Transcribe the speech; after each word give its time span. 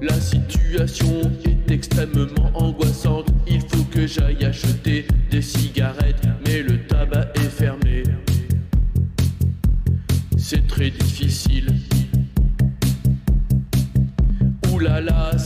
La 0.00 0.20
situation 0.20 1.22
est 1.44 1.70
extrêmement 1.72 2.50
angoissante. 2.54 3.28
Il 3.48 3.60
faut 3.60 3.82
que 3.90 4.06
j'aille 4.06 4.44
acheter 4.44 5.06
des 5.30 5.42
cigarettes, 5.42 6.22
mais 6.46 6.62
le 6.62 6.78
tabac 6.86 7.32
est 7.34 7.50
fermé. 7.50 8.04
C'est 10.36 10.66
très 10.68 10.90
difficile. 10.90 11.66
Ouh 14.72 14.78
là 14.78 15.00
là, 15.00 15.36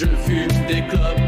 Je 0.00 0.06
fume 0.06 0.66
des 0.66 0.80
clopes. 0.88 1.19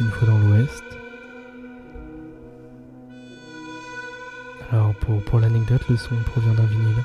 Une 0.00 0.10
fois 0.10 0.28
dans 0.28 0.38
l'Ouest. 0.38 0.84
Alors 4.70 4.94
pour, 4.94 5.20
pour 5.24 5.40
l'anecdote, 5.40 5.80
le 5.88 5.96
son 5.96 6.14
provient 6.26 6.52
d'un 6.52 6.66
vinyle. 6.66 7.02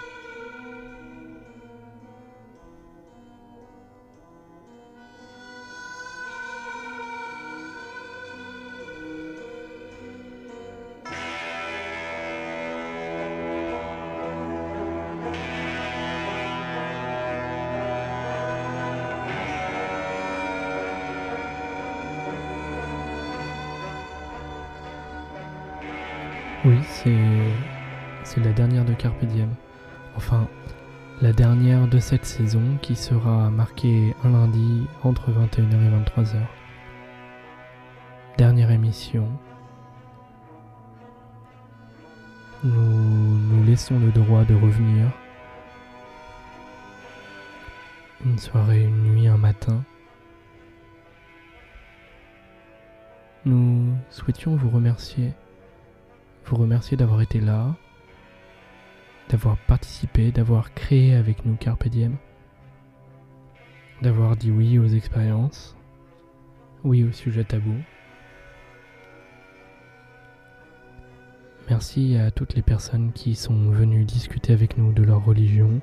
c'est 28.24 28.40
la 28.40 28.54
dernière 28.54 28.86
de 28.86 28.94
Carpe 28.94 29.26
Diem. 29.26 29.50
Enfin, 30.16 30.48
la 31.22 31.34
dernière 31.34 31.88
de 31.88 32.00
cette 32.00 32.26
saison 32.26 32.78
qui 32.82 32.96
sera 32.96 33.50
marquée 33.50 34.16
un 34.24 34.32
lundi 34.32 34.88
entre 35.04 35.30
21h 35.32 35.84
et 35.84 36.22
23h. 36.22 36.38
Dernière 38.38 38.72
émission. 38.72 39.28
Nous 42.64 42.72
nous 42.72 43.64
laissons 43.66 44.00
le 44.00 44.12
droit 44.12 44.46
de 44.46 44.56
revenir. 44.56 45.12
Une 48.26 48.40
soirée, 48.40 48.84
une 48.84 49.04
nuit, 49.04 49.28
un 49.28 49.38
matin. 49.38 49.84
Nous 53.46 53.94
souhaitions 54.10 54.56
vous 54.56 54.70
remercier 54.70 55.34
vous 56.46 56.56
remercier 56.56 56.98
d'avoir 56.98 57.22
été 57.22 57.40
là, 57.40 57.76
d'avoir 59.30 59.58
participé, 59.58 60.32
d'avoir 60.32 60.74
créé 60.74 61.16
avec 61.16 61.46
nous 61.46 61.56
Carpedium, 61.56 62.18
d'avoir 64.02 64.36
dit 64.36 64.52
oui 64.52 64.78
aux 64.80 64.88
expériences, 64.88 65.76
oui 66.84 67.04
aux 67.04 67.12
sujets 67.12 67.46
tabous. 67.46 67.82
Merci 71.70 72.18
à 72.18 72.30
toutes 72.30 72.56
les 72.56 72.62
personnes 72.62 73.14
qui 73.14 73.36
sont 73.36 73.70
venues 73.70 74.04
discuter 74.04 74.52
avec 74.52 74.78
nous 74.78 74.92
de 74.92 75.02
leur 75.02 75.24
religion, 75.24 75.80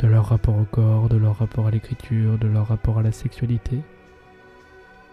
de 0.00 0.08
leur 0.08 0.26
rapport 0.26 0.58
au 0.58 0.64
corps, 0.64 1.08
de 1.08 1.16
leur 1.16 1.38
rapport 1.38 1.68
à 1.68 1.70
l'écriture, 1.70 2.38
de 2.38 2.48
leur 2.48 2.66
rapport 2.66 2.98
à 2.98 3.02
la 3.02 3.12
sexualité, 3.12 3.80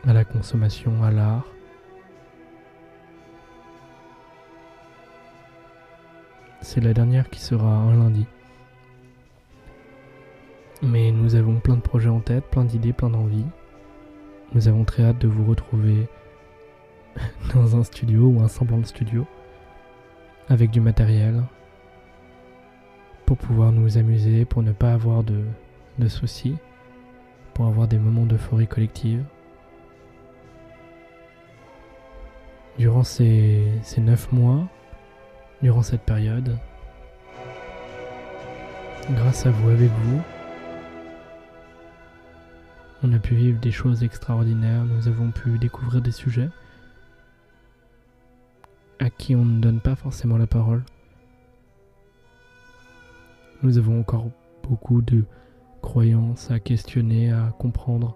à 0.08 0.14
la 0.14 0.26
consommation, 0.26 1.04
à 1.04 1.12
l'art. 1.12 1.51
C'est 6.62 6.80
la 6.80 6.94
dernière 6.94 7.30
qui 7.30 7.40
sera 7.40 7.68
un 7.68 7.98
lundi. 7.98 8.26
Mais 10.84 11.12
nous 11.12 11.36
avons 11.36 11.60
plein 11.60 11.76
de 11.76 11.82
projets 11.82 12.10
en 12.10 12.20
tête, 12.20 12.46
plein 12.46 12.64
d'idées, 12.64 12.94
plein 12.94 13.10
d'envies. 13.10 13.46
Nous 14.54 14.68
avons 14.68 14.84
très 14.84 15.04
hâte 15.04 15.18
de 15.18 15.28
vous 15.28 15.44
retrouver 15.46 16.08
dans 17.56 17.76
un 17.76 17.84
studio 17.84 18.28
ou 18.28 18.42
un 18.42 18.48
semblant 18.48 18.78
de 18.78 18.86
studio, 18.86 19.26
avec 20.50 20.70
du 20.70 20.82
matériel, 20.82 21.44
pour 23.26 23.38
pouvoir 23.38 23.72
nous 23.72 23.98
amuser, 23.98 24.46
pour 24.46 24.62
ne 24.62 24.72
pas 24.72 24.94
avoir 24.94 25.24
de, 25.24 25.44
de 25.98 26.08
soucis, 26.08 26.58
pour 27.54 27.66
avoir 27.66 27.88
des 27.88 27.98
moments 27.98 28.26
d'euphorie 28.26 28.68
collective. 28.68 29.24
Durant 32.78 33.04
ces, 33.04 33.68
ces 33.84 34.02
neuf 34.02 34.32
mois, 34.32 34.68
durant 35.62 35.82
cette 35.82 36.02
période, 36.02 36.58
grâce 39.12 39.46
à 39.46 39.52
vous, 39.52 39.70
avec 39.70 39.90
vous, 39.90 40.22
on 43.04 43.14
a 43.14 43.20
pu 43.20 43.36
vivre 43.36 43.60
des 43.60 43.72
choses 43.72 44.04
extraordinaires, 44.04 44.86
nous 44.86 45.08
avons 45.08 45.32
pu 45.32 45.58
découvrir 45.58 46.02
des 46.02 46.12
sujets 46.12 46.50
à 49.00 49.10
qui 49.10 49.36
on 49.36 49.44
ne 49.44 49.60
donne 49.60 49.80
pas 49.80 49.96
forcément 49.96 50.38
la 50.38 50.46
parole. 50.46 50.84
Nous 53.64 53.78
avons 53.78 54.00
encore 54.00 54.30
beaucoup 54.64 55.02
de 55.02 55.26
croyances 55.82 56.52
à 56.52 56.60
questionner, 56.60 57.32
à 57.32 57.54
comprendre. 57.58 58.16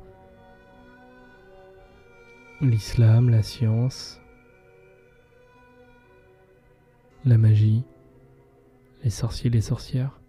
L'islam, 2.62 3.30
la 3.30 3.42
science, 3.42 4.22
la 7.26 7.38
magie, 7.38 7.84
les 9.04 9.10
sorciers, 9.10 9.50
les 9.50 9.62
sorcières. 9.62 10.20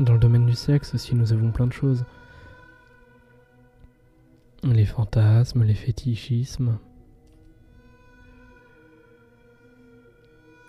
Dans 0.00 0.14
le 0.14 0.18
domaine 0.18 0.46
du 0.46 0.54
sexe 0.54 0.94
aussi, 0.94 1.14
nous 1.14 1.32
avons 1.32 1.52
plein 1.52 1.66
de 1.66 1.72
choses. 1.72 2.04
Les 4.62 4.86
fantasmes, 4.86 5.62
les 5.62 5.74
fétichismes, 5.74 6.78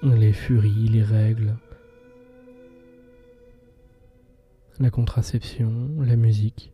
les 0.04 0.34
furies, 0.34 0.90
les 0.90 1.04
règles, 1.04 1.56
la 4.80 4.90
contraception, 4.90 5.90
la 6.00 6.18
musique. 6.18 6.74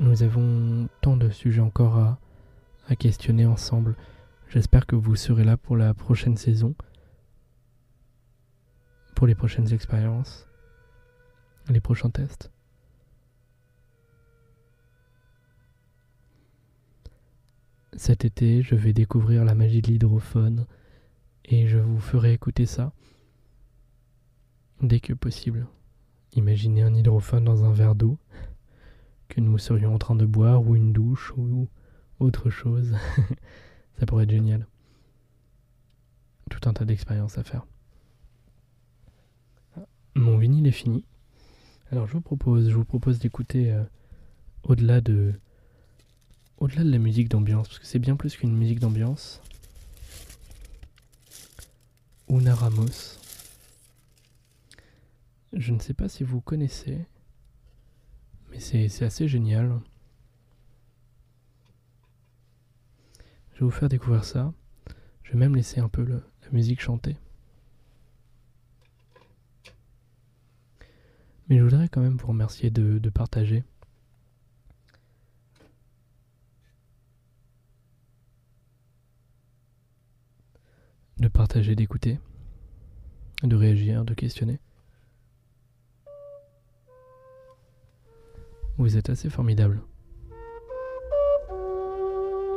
Nous 0.00 0.24
avons 0.24 0.88
tant 1.00 1.16
de 1.16 1.30
sujets 1.30 1.60
encore 1.60 1.96
à, 1.96 2.18
à 2.86 2.96
questionner 2.96 3.46
ensemble. 3.46 3.96
J'espère 4.48 4.86
que 4.86 4.96
vous 4.96 5.16
serez 5.16 5.44
là 5.44 5.56
pour 5.56 5.76
la 5.76 5.92
prochaine 5.94 6.36
saison 6.36 6.74
pour 9.16 9.26
les 9.26 9.34
prochaines 9.34 9.72
expériences, 9.72 10.46
les 11.70 11.80
prochains 11.80 12.10
tests. 12.10 12.52
Cet 17.96 18.26
été, 18.26 18.62
je 18.62 18.74
vais 18.74 18.92
découvrir 18.92 19.46
la 19.46 19.54
magie 19.54 19.80
de 19.80 19.86
l'hydrophone 19.86 20.66
et 21.46 21.66
je 21.66 21.78
vous 21.78 21.98
ferai 21.98 22.34
écouter 22.34 22.66
ça 22.66 22.92
dès 24.82 25.00
que 25.00 25.14
possible. 25.14 25.66
Imaginez 26.34 26.82
un 26.82 26.94
hydrophone 26.94 27.44
dans 27.44 27.64
un 27.64 27.72
verre 27.72 27.94
d'eau 27.94 28.18
que 29.28 29.40
nous 29.40 29.56
serions 29.56 29.94
en 29.94 29.98
train 29.98 30.14
de 30.14 30.26
boire 30.26 30.62
ou 30.62 30.76
une 30.76 30.92
douche 30.92 31.32
ou 31.38 31.68
autre 32.18 32.50
chose. 32.50 32.94
ça 33.98 34.06
pourrait 34.06 34.24
être 34.24 34.30
génial. 34.30 34.66
Tout 36.50 36.68
un 36.68 36.72
tas 36.72 36.84
d'expériences 36.84 37.38
à 37.38 37.44
faire. 37.44 37.66
Mon 40.14 40.38
vinyle 40.38 40.66
est 40.66 40.72
fini. 40.72 41.04
Alors 41.90 42.06
je 42.06 42.14
vous 42.14 42.20
propose, 42.20 42.70
je 42.70 42.74
vous 42.74 42.84
propose 42.84 43.18
d'écouter 43.18 43.72
euh, 43.72 43.84
au-delà 44.62 45.00
de 45.00 45.34
au-delà 46.58 46.84
de 46.84 46.90
la 46.90 46.98
musique 46.98 47.28
d'ambiance, 47.28 47.68
parce 47.68 47.78
que 47.78 47.86
c'est 47.86 47.98
bien 47.98 48.16
plus 48.16 48.36
qu'une 48.36 48.56
musique 48.56 48.80
d'ambiance. 48.80 49.42
Una 52.28 52.54
Ramos. 52.54 53.18
Je 55.52 55.72
ne 55.72 55.78
sais 55.78 55.94
pas 55.94 56.08
si 56.08 56.24
vous 56.24 56.40
connaissez, 56.40 57.06
mais 58.50 58.58
c'est 58.58 59.04
assez 59.04 59.28
génial. 59.28 59.80
Je 63.56 63.60
vais 63.60 63.64
vous 63.64 63.70
faire 63.70 63.88
découvrir 63.88 64.22
ça. 64.22 64.52
Je 65.22 65.32
vais 65.32 65.38
même 65.38 65.56
laisser 65.56 65.80
un 65.80 65.88
peu 65.88 66.04
la 66.04 66.20
musique 66.52 66.78
chanter. 66.78 67.16
Mais 71.48 71.56
je 71.56 71.62
voudrais 71.62 71.88
quand 71.88 72.02
même 72.02 72.18
vous 72.18 72.26
remercier 72.26 72.70
de, 72.70 73.08
partager. 73.08 73.64
De 81.16 81.28
partager, 81.28 81.74
d'écouter, 81.74 82.20
de 83.42 83.56
réagir, 83.56 84.04
de 84.04 84.12
questionner. 84.12 84.60
Vous 88.76 88.98
êtes 88.98 89.08
assez 89.08 89.30
formidable. 89.30 89.80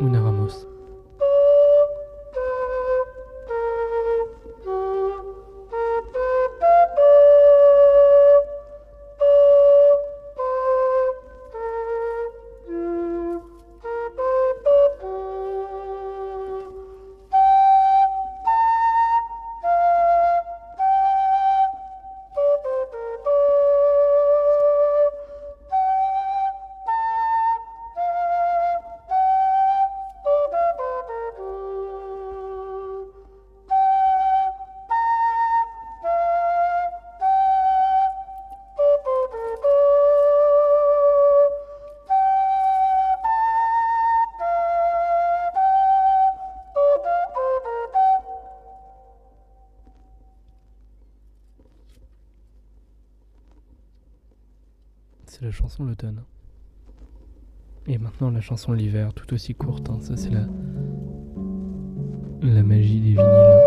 Una 0.01 0.21
Ramos. 0.21 0.78
La 55.49 55.53
chanson 55.53 55.83
l'automne. 55.83 56.21
Et 57.87 57.97
maintenant 57.97 58.29
la 58.29 58.39
chanson 58.39 58.71
l'hiver, 58.71 59.15
tout 59.15 59.33
aussi 59.33 59.55
courte, 59.55 59.89
hein. 59.89 59.97
ça 59.99 60.15
c'est 60.15 60.29
la, 60.29 60.45
la 62.43 62.61
magie 62.61 62.99
des 62.99 63.09
vinyles. 63.13 63.58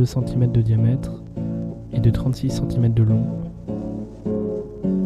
2 0.00 0.06
cm 0.06 0.50
de 0.50 0.62
diamètre 0.62 1.22
et 1.92 2.00
de 2.00 2.08
36 2.08 2.62
cm 2.70 2.94
de 2.94 3.02
long 3.02 3.26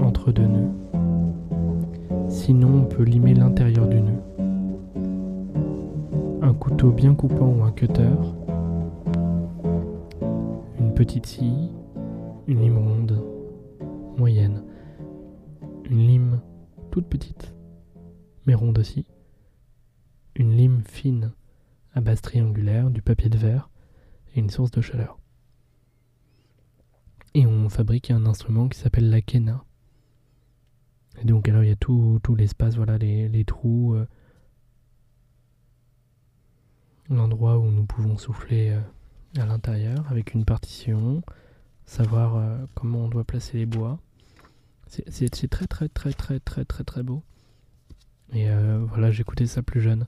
entre 0.00 0.30
deux 0.30 0.46
nœuds. 0.46 0.70
Sinon, 2.28 2.82
on 2.82 2.84
peut 2.84 3.02
limer 3.02 3.34
l'intérieur 3.34 3.88
du 3.88 4.00
nœud. 4.00 4.22
Un 6.42 6.54
couteau 6.54 6.92
bien 6.92 7.16
coupant 7.16 7.48
ou 7.58 7.64
un 7.64 7.72
cutter. 7.72 8.06
Une 10.78 10.94
petite 10.94 11.26
scie. 11.26 11.72
Une 12.46 12.60
lime 12.60 12.78
ronde. 12.78 13.20
Moyenne. 14.16 14.62
Une 15.90 16.06
lime 16.06 16.40
toute 16.92 17.06
petite. 17.06 17.52
Mais 18.46 18.54
ronde 18.54 18.78
aussi. 18.78 19.06
Une 20.36 20.52
lime 20.52 20.82
fine 20.86 21.32
à 21.94 22.00
base 22.00 22.20
triangulaire, 22.20 22.90
du 22.90 23.02
papier 23.02 23.28
de 23.28 23.38
verre 23.38 23.70
et 24.34 24.40
une 24.40 24.50
source 24.50 24.70
de 24.70 24.80
chaleur. 24.80 25.18
Et 27.34 27.46
on 27.46 27.68
fabrique 27.68 28.10
un 28.10 28.26
instrument 28.26 28.68
qui 28.68 28.78
s'appelle 28.78 29.10
la 29.10 29.20
quena. 29.20 29.64
Et 31.20 31.24
donc 31.24 31.48
alors 31.48 31.62
il 31.64 31.68
y 31.68 31.72
a 31.72 31.76
tout, 31.76 32.20
tout 32.22 32.34
l'espace, 32.34 32.76
voilà, 32.76 32.98
les, 32.98 33.28
les 33.28 33.44
trous, 33.44 33.94
euh, 33.94 34.06
l'endroit 37.10 37.58
où 37.58 37.70
nous 37.70 37.84
pouvons 37.86 38.16
souffler 38.16 38.70
euh, 38.70 39.40
à 39.40 39.46
l'intérieur 39.46 40.04
avec 40.10 40.34
une 40.34 40.44
partition, 40.44 41.22
savoir 41.86 42.36
euh, 42.36 42.66
comment 42.74 43.00
on 43.04 43.08
doit 43.08 43.24
placer 43.24 43.58
les 43.58 43.66
bois. 43.66 43.98
C'est- 44.86 45.08
C'est 45.10 45.34
c'est 45.34 45.48
très 45.48 45.66
très 45.66 45.88
très 45.88 46.12
très 46.12 46.40
très 46.40 46.64
très 46.64 46.84
très 46.84 47.02
beau. 47.02 47.22
Et 48.32 48.48
voilà, 48.88 49.12
j'écoutais 49.12 49.46
ça 49.46 49.62
plus 49.62 49.80
jeune. 49.80 50.06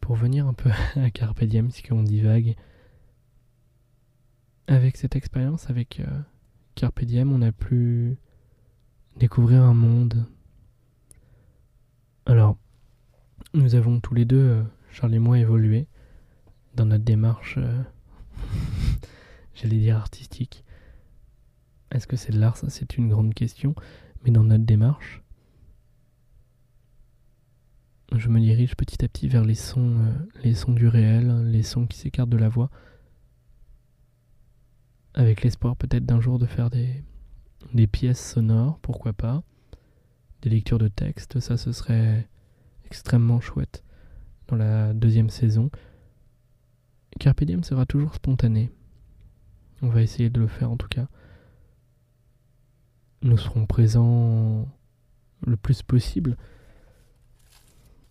Pour 0.00 0.14
venir 0.16 0.46
un 0.46 0.54
peu 0.54 0.70
à 0.96 1.10
Carpe 1.10 1.44
Diem, 1.44 1.70
si 1.70 1.92
on 1.92 2.02
divague. 2.02 2.56
Avec 4.66 4.96
cette 4.96 5.16
expérience, 5.16 5.68
avec 5.70 6.00
euh, 6.00 6.06
on 7.24 7.42
a 7.42 7.52
pu 7.52 8.16
découvrir 9.16 9.62
un 9.62 9.74
monde. 9.74 10.26
Alors, 12.26 12.56
nous 13.54 13.74
avons 13.74 14.00
tous 14.00 14.14
les 14.14 14.24
deux, 14.24 14.36
euh, 14.36 14.62
Charles 14.90 15.14
et 15.14 15.18
moi, 15.18 15.38
évolué 15.38 15.86
dans 16.74 16.86
notre 16.86 17.04
démarche, 17.04 17.56
euh, 17.58 17.82
j'allais 19.54 19.78
dire 19.78 19.96
artistique. 19.96 20.64
Est-ce 21.90 22.06
que 22.06 22.16
c'est 22.16 22.32
de 22.32 22.38
l'art 22.38 22.56
Ça, 22.56 22.70
c'est 22.70 22.96
une 22.96 23.08
grande 23.08 23.34
question. 23.34 23.74
Mais 24.24 24.30
dans 24.30 24.44
notre 24.44 24.64
démarche, 24.64 25.22
je 28.14 28.28
me 28.28 28.40
dirige 28.40 28.76
petit 28.76 29.04
à 29.04 29.08
petit 29.08 29.28
vers 29.28 29.44
les 29.44 29.54
sons, 29.54 29.98
euh, 29.98 30.12
les 30.42 30.54
sons 30.54 30.72
du 30.72 30.88
réel, 30.88 31.50
les 31.50 31.62
sons 31.62 31.86
qui 31.86 31.98
s'écartent 31.98 32.30
de 32.30 32.36
la 32.36 32.48
voix, 32.48 32.70
avec 35.14 35.42
l'espoir 35.42 35.76
peut-être 35.76 36.06
d'un 36.06 36.20
jour 36.20 36.38
de 36.38 36.46
faire 36.46 36.70
des, 36.70 37.86
pièces 37.86 38.32
sonores, 38.32 38.78
pourquoi 38.80 39.12
pas, 39.12 39.42
des 40.42 40.50
lectures 40.50 40.78
de 40.78 40.88
textes, 40.88 41.40
ça 41.40 41.56
ce 41.56 41.72
serait 41.72 42.26
extrêmement 42.84 43.40
chouette 43.40 43.84
dans 44.48 44.56
la 44.56 44.92
deuxième 44.92 45.30
saison. 45.30 45.70
Carpe 47.20 47.44
Diem 47.44 47.62
sera 47.62 47.86
toujours 47.86 48.14
spontané. 48.14 48.72
On 49.82 49.88
va 49.88 50.02
essayer 50.02 50.30
de 50.30 50.40
le 50.40 50.48
faire 50.48 50.70
en 50.70 50.76
tout 50.76 50.88
cas. 50.88 51.06
Nous 53.22 53.36
serons 53.36 53.66
présents 53.66 54.66
le 55.46 55.56
plus 55.56 55.82
possible. 55.82 56.36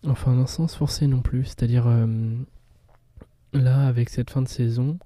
Enfin, 0.06 0.34
dans 0.34 0.42
un 0.42 0.46
sens 0.46 0.74
forcé 0.74 1.06
non 1.06 1.20
plus. 1.20 1.44
C'est-à-dire, 1.44 1.86
euh, 1.86 2.36
là, 3.52 3.86
avec 3.86 4.08
cette 4.08 4.30
fin 4.30 4.42
de 4.42 4.48
saison, 4.48 4.98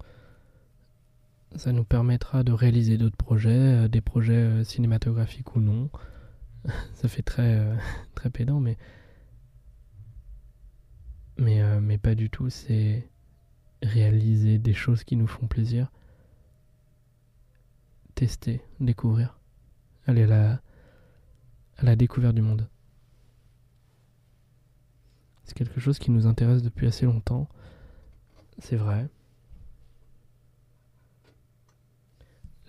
ça 1.55 1.71
nous 1.71 1.83
permettra 1.83 2.43
de 2.43 2.51
réaliser 2.51 2.97
d'autres 2.97 3.17
projets, 3.17 3.49
euh, 3.49 3.87
des 3.87 4.01
projets 4.01 4.33
euh, 4.33 4.63
cinématographiques 4.63 5.55
ou 5.55 5.61
non. 5.61 5.89
ça 6.93 7.07
fait 7.07 7.23
très, 7.23 7.59
euh, 7.59 7.75
très 8.15 8.29
pédant, 8.29 8.59
mais. 8.59 8.77
Mais, 11.39 11.61
mais 11.81 11.99
pas 11.99 12.15
du 12.15 12.31
tout. 12.31 12.49
C'est 12.49 13.07
réaliser 13.83 14.57
des 14.57 14.73
choses 14.73 15.03
qui 15.03 15.15
nous 15.15 15.27
font 15.27 15.45
plaisir. 15.45 15.91
Tester, 18.15 18.61
découvrir. 18.79 19.39
Aller 20.07 20.25
la, 20.25 20.61
à 21.77 21.83
la 21.83 21.95
découverte 21.95 22.33
du 22.33 22.41
monde. 22.41 22.67
C'est 25.43 25.55
quelque 25.55 25.79
chose 25.79 25.99
qui 25.99 26.09
nous 26.09 26.25
intéresse 26.25 26.63
depuis 26.63 26.87
assez 26.87 27.05
longtemps. 27.05 27.47
C'est 28.57 28.75
vrai. 28.75 29.07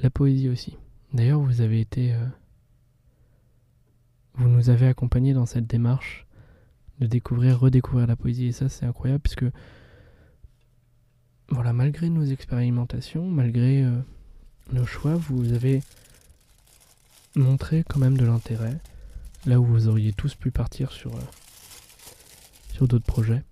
La 0.01 0.11
poésie 0.11 0.49
aussi. 0.49 0.77
D'ailleurs, 1.13 1.41
vous 1.41 1.61
avez 1.61 1.81
été... 1.81 2.13
euh, 2.13 2.27
vous 4.35 4.49
nous 4.49 4.71
avez 4.71 4.87
accompagnés 4.87 5.35
dans 5.35 5.47
cette 5.47 5.67
démarche 5.67 6.27
de 7.01 7.07
découvrir, 7.07 7.59
redécouvrir 7.59 8.07
la 8.07 8.17
poésie. 8.17 8.47
Et 8.47 8.53
ça, 8.53 8.69
c'est 8.69 8.87
incroyable 8.87 9.21
puisque... 9.21 9.47
Voilà, 11.51 11.73
malgré 11.73 12.11
nos 12.11 12.25
expérimentations, 12.25 13.27
malgré 13.27 13.83
euh, 13.83 13.99
nos 14.73 14.85
choix, 14.85 15.15
vous 15.15 15.53
avez 15.55 15.83
montré 17.35 17.85
quand 17.89 17.99
même 17.99 18.19
de 18.19 18.27
l'intérêt. 18.27 18.79
Là 19.47 19.59
où 19.59 19.65
vous 19.65 19.89
auriez 19.89 20.13
tous 20.13 20.35
pu 20.35 20.51
partir 20.51 20.93
sur... 20.93 21.15
euh, 21.15 21.21
d'autres 22.87 23.05
projets. 23.05 23.43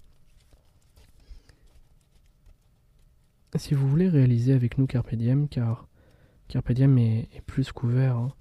Si 3.57 3.75
vous 3.75 3.89
voulez 3.89 4.09
réaliser 4.09 4.53
avec 4.53 4.79
nous 4.79 4.87
Carpe 4.87 5.15
Diem, 5.17 5.49
car 5.49 5.89
Carpe 6.49 6.73
Diem 6.73 6.97
est, 6.99 7.43
plus 7.47 7.73
couvert, 7.73 8.17
hein, 8.17 8.33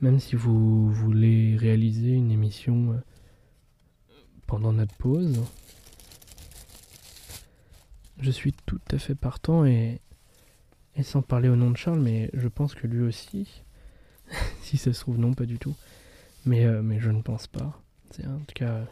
même 0.00 0.18
si 0.18 0.34
vous 0.34 0.90
voulez 0.90 1.56
réaliser 1.56 2.12
une 2.12 2.32
émission 2.32 2.92
euh, 2.92 3.00
pendant 4.46 4.72
notre 4.72 4.94
pause, 4.96 5.40
je 8.18 8.30
suis 8.30 8.52
tout 8.66 8.80
à 8.90 8.98
fait 8.98 9.14
partant 9.14 9.64
et, 9.64 10.00
sans 11.02 11.22
parler 11.22 11.48
au 11.48 11.56
nom 11.56 11.70
de 11.70 11.76
Charles, 11.76 12.00
mais 12.00 12.30
je 12.34 12.48
pense 12.48 12.74
que 12.74 12.86
lui 12.86 13.00
aussi, 13.00 13.62
si 14.62 14.76
ça 14.76 14.92
se 14.92 15.00
trouve 15.00 15.18
non, 15.18 15.32
pas 15.32 15.46
du 15.46 15.58
tout, 15.58 15.76
mais, 16.44 16.64
euh, 16.64 16.98
je 16.98 17.10
ne 17.10 17.22
pense 17.22 17.46
pas. 17.46 17.80
En 18.26 18.38
tout 18.40 18.54
cas 18.54 18.84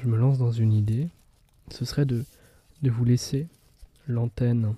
je 0.00 0.06
me 0.06 0.16
lance 0.16 0.38
dans 0.38 0.52
une 0.52 0.72
idée, 0.72 1.08
ce 1.72 1.84
serait 1.84 2.06
de 2.06 2.24
vous 2.84 3.04
laisser 3.04 3.48
l'antenne 4.06 4.76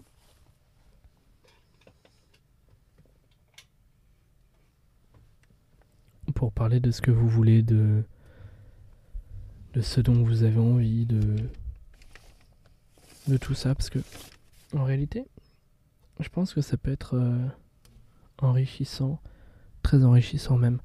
parler 6.51 6.81
de 6.81 6.91
ce 6.91 7.01
que 7.01 7.11
vous 7.11 7.29
voulez, 7.29 7.63
de, 7.63 8.03
de 9.75 9.81
ce 9.81 10.01
dont 10.01 10.23
vous 10.23 10.43
avez 10.43 10.59
envie, 10.59 11.07
de, 11.07 11.37
de 13.29 13.37
tout 13.37 13.55
ça, 13.55 13.75
parce 13.75 13.91
que 13.91 14.01
en 14.75 14.85
réalité, 14.85 15.27
je 16.21 16.29
pense 16.29 16.55
que 16.55 16.61
ça 16.61 16.77
peut 16.77 16.93
être 16.93 17.15
euh, 17.17 17.47
enrichissant, 18.39 19.21
très 19.83 20.05
enrichissant 20.05 20.57
même. 20.59 20.79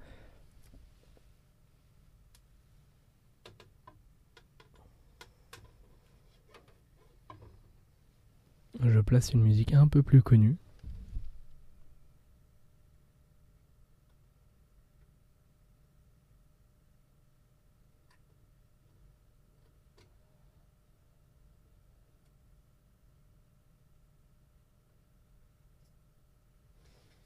Je 8.84 9.00
place 9.00 9.32
une 9.34 9.42
musique 9.42 9.74
un 9.74 9.88
peu 9.88 10.04
plus 10.04 10.22
connue. 10.22 10.58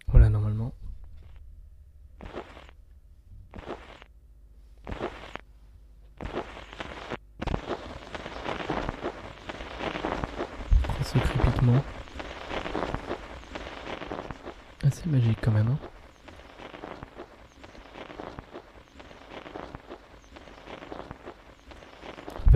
Voilà, 0.08 0.30
normalement. 0.30 0.74
ce 11.12 11.18
crépitement 11.18 11.84
assez 14.84 15.00
assez 15.00 15.10
magique 15.10 15.40
quand 15.42 15.52
même. 15.52 15.70
Hein. 15.70 15.80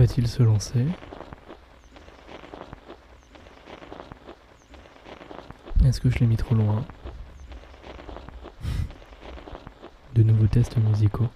Va-t-il 0.04 0.28
se 0.28 0.42
lancer 0.42 0.84
Est-ce 5.82 5.98
que 5.98 6.10
je 6.10 6.18
l'ai 6.18 6.26
mis 6.26 6.36
trop 6.36 6.54
loin 6.54 6.84
De 10.14 10.22
nouveaux 10.22 10.46
tests 10.46 10.76
musicaux. 10.76 11.30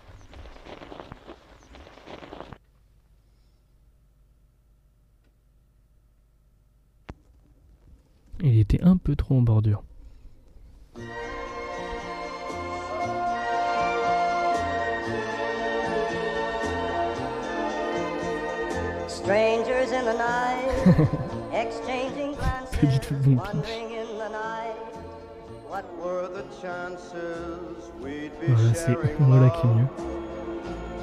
We'd 28.02 28.32
be 28.40 28.46
voilà, 28.46 28.74
sharing 28.74 29.16
voilà 29.18 29.50
qui 29.50 29.66
est 29.66 29.74
mieux. 29.74 29.88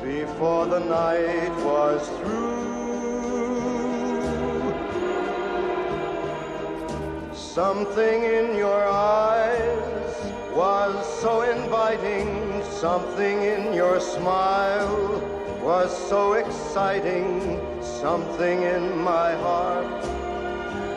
Before 0.04 0.66
the 0.66 0.80
night 0.80 1.52
was 1.64 2.02
through. 2.20 2.66
Something 7.34 8.24
in 8.24 8.56
your 8.58 8.84
eyes 8.86 10.16
was 10.54 10.96
so 11.22 11.42
inviting, 11.42 12.62
something 12.64 13.44
in 13.44 13.74
your 13.74 14.00
smile 14.00 15.22
was 15.64 15.90
so 16.10 16.34
exciting. 16.34 17.60
Something 17.82 18.64
in 18.64 18.98
my 19.04 19.34
heart 19.36 20.15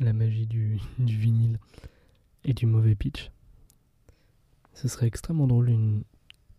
la 0.00 0.12
magie 0.12 0.46
du, 0.46 0.80
vinyle 0.98 1.58
et 2.44 2.54
du 2.54 2.66
mauvais 2.66 2.94
pitch. 2.94 3.30
Ce 4.74 4.88
serait 4.88 5.06
extrêmement 5.06 5.46
drôle 5.46 5.68
une, 5.68 6.04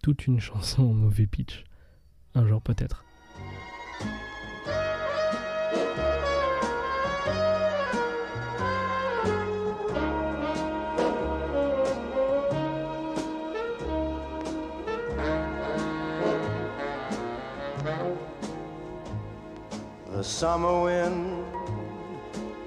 toute 0.02 0.28
une 0.28 0.40
chanson 0.40 0.84
en 0.84 0.94
mauvais 0.94 1.28
pitch. 1.28 1.64
Un 2.36 2.48
jour 2.48 2.62
peut-être. 2.62 3.04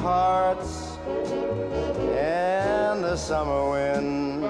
sweethearts 0.00 0.96
and 2.16 3.04
the 3.04 3.16
summer 3.16 3.70
wind. 3.70 4.42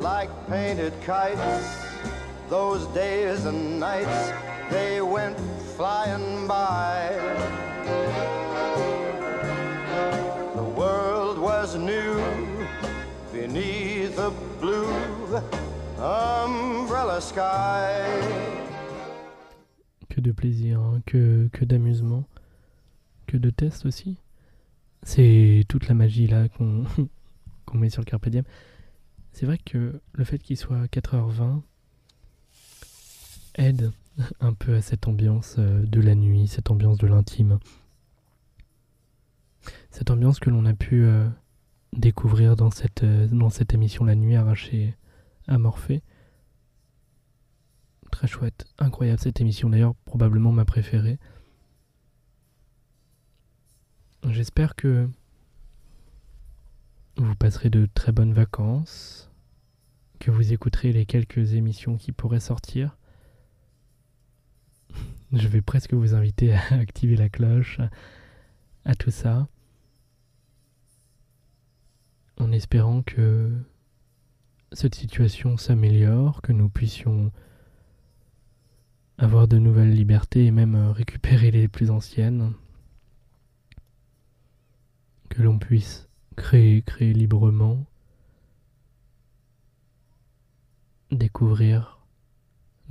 Like 0.00 0.30
painted 0.48 0.92
kites, 1.02 1.86
those 2.48 2.86
days 2.94 3.46
and 3.46 3.80
nights, 3.80 4.32
they 4.70 5.00
went 5.00 5.36
flying 5.76 6.46
by. 6.46 7.10
The 10.54 10.62
world 10.62 11.38
was 11.38 11.74
new 11.74 12.22
beneath 13.32 14.16
a 14.18 14.30
blue 14.60 15.42
umbrella 15.98 17.20
sky. 17.20 18.73
De 20.24 20.32
plaisir, 20.32 20.80
hein, 20.80 21.00
que, 21.06 21.48
que 21.52 21.64
d'amusement, 21.64 22.24
que 23.26 23.36
de 23.36 23.50
tests 23.50 23.86
aussi. 23.86 24.16
C'est 25.04 25.64
toute 25.68 25.86
la 25.86 25.94
magie 25.94 26.26
là 26.26 26.48
qu'on 26.48 26.84
met 27.74 27.90
sur 27.90 28.00
le 28.00 28.06
Carpe 28.06 28.28
Diem. 28.28 28.44
C'est 29.32 29.46
vrai 29.46 29.58
que 29.58 30.00
le 30.12 30.24
fait 30.24 30.38
qu'il 30.38 30.56
soit 30.56 30.86
4h20 30.86 31.60
aide 33.56 33.92
un 34.40 34.54
peu 34.54 34.74
à 34.74 34.82
cette 34.82 35.06
ambiance 35.06 35.56
euh, 35.58 35.84
de 35.84 36.00
la 36.00 36.14
nuit, 36.14 36.48
cette 36.48 36.70
ambiance 36.70 36.98
de 36.98 37.06
l'intime. 37.06 37.58
Cette 39.90 40.10
ambiance 40.10 40.40
que 40.40 40.50
l'on 40.50 40.66
a 40.66 40.74
pu 40.74 41.04
euh, 41.04 41.28
découvrir 41.92 42.56
dans 42.56 42.70
cette, 42.70 43.04
euh, 43.04 43.26
dans 43.28 43.50
cette 43.50 43.74
émission 43.74 44.04
La 44.04 44.14
Nuit 44.14 44.36
arrachée 44.36 44.94
à 45.46 45.58
Morphée 45.58 46.02
très 48.14 48.28
chouette, 48.28 48.64
incroyable 48.78 49.18
cette 49.18 49.40
émission 49.40 49.68
d'ailleurs, 49.68 49.96
probablement 50.04 50.52
ma 50.52 50.64
préférée. 50.64 51.18
J'espère 54.28 54.76
que 54.76 55.08
vous 57.16 57.34
passerez 57.34 57.70
de 57.70 57.86
très 57.92 58.12
bonnes 58.12 58.32
vacances, 58.32 59.32
que 60.20 60.30
vous 60.30 60.52
écouterez 60.52 60.92
les 60.92 61.06
quelques 61.06 61.54
émissions 61.54 61.96
qui 61.96 62.12
pourraient 62.12 62.38
sortir. 62.38 62.96
Je 65.32 65.48
vais 65.48 65.60
presque 65.60 65.92
vous 65.92 66.14
inviter 66.14 66.54
à 66.54 66.62
activer 66.74 67.16
la 67.16 67.28
cloche, 67.28 67.80
à, 68.84 68.94
tout 68.94 69.10
ça, 69.10 69.48
en 72.38 72.52
espérant 72.52 73.02
que 73.02 73.50
cette 74.70 74.94
situation 74.94 75.56
s'améliore, 75.56 76.42
que 76.42 76.52
nous 76.52 76.68
puissions 76.68 77.32
avoir 79.18 79.48
de 79.48 79.58
nouvelles 79.58 79.94
libertés 79.94 80.46
et 80.46 80.50
même 80.50 80.74
récupérer 80.90 81.50
les 81.50 81.68
plus 81.68 81.90
anciennes, 81.90 82.52
que 85.28 85.42
l'on 85.42 85.58
puisse 85.58 86.08
créer, 86.36 86.82
créer 86.82 87.12
librement, 87.12 87.86
découvrir 91.10 91.98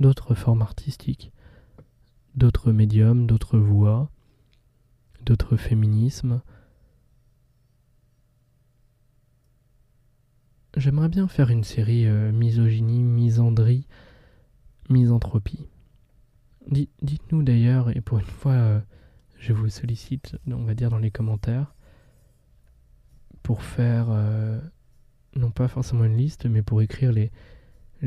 d'autres 0.00 0.34
formes 0.34 0.62
artistiques, 0.62 1.32
d'autres 2.34 2.72
médiums, 2.72 3.26
d'autres 3.26 3.58
voix, 3.58 4.10
d'autres 5.22 5.56
féminismes. 5.56 6.40
J'aimerais 10.76 11.08
bien 11.08 11.28
faire 11.28 11.50
une 11.50 11.64
série 11.64 12.06
euh, 12.06 12.32
misogynie, 12.32 13.02
misandrie, 13.02 13.86
misanthropie. 14.88 15.68
Dites-nous 16.68 17.42
d'ailleurs, 17.42 17.94
et 17.94 18.00
pour 18.00 18.18
une 18.18 18.24
fois, 18.24 18.52
euh, 18.52 18.80
je 19.38 19.52
vous 19.52 19.68
sollicite, 19.68 20.36
on 20.50 20.64
va 20.64 20.74
dire 20.74 20.90
dans 20.90 20.98
les 20.98 21.10
commentaires, 21.10 21.74
pour 23.42 23.62
faire, 23.62 24.06
euh, 24.08 24.58
non 25.36 25.50
pas 25.50 25.68
forcément 25.68 26.04
une 26.04 26.16
liste, 26.16 26.46
mais 26.46 26.62
pour 26.62 26.80
écrire 26.80 27.12
les, 27.12 27.30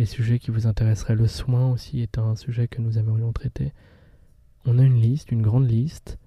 sujets 0.06 0.38
qui 0.38 0.52
vous 0.52 0.68
intéresseraient. 0.68 1.16
Le 1.16 1.28
soin 1.28 1.72
aussi 1.72 2.02
est 2.02 2.18
un 2.20 2.36
sujet 2.36 2.68
que 2.68 2.82
nous 2.82 3.00
aimerions 3.00 3.32
traiter. 3.34 3.74
On 4.66 4.78
a 4.78 4.84
une 4.84 5.02
liste, 5.02 5.32
une 5.32 5.42
grande 5.42 5.70
liste, 5.70 6.20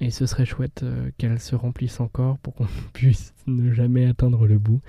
et 0.00 0.10
ce 0.10 0.26
serait 0.26 0.44
chouette 0.44 0.82
euh, 0.82 1.10
qu'elle 1.18 1.38
se 1.38 1.54
remplisse 1.54 2.00
encore 2.00 2.38
pour 2.38 2.54
qu'on 2.54 2.66
puisse 2.92 3.34
ne 3.46 3.72
jamais 3.72 4.06
atteindre 4.06 4.46
le 4.46 4.58
bout 4.58 4.80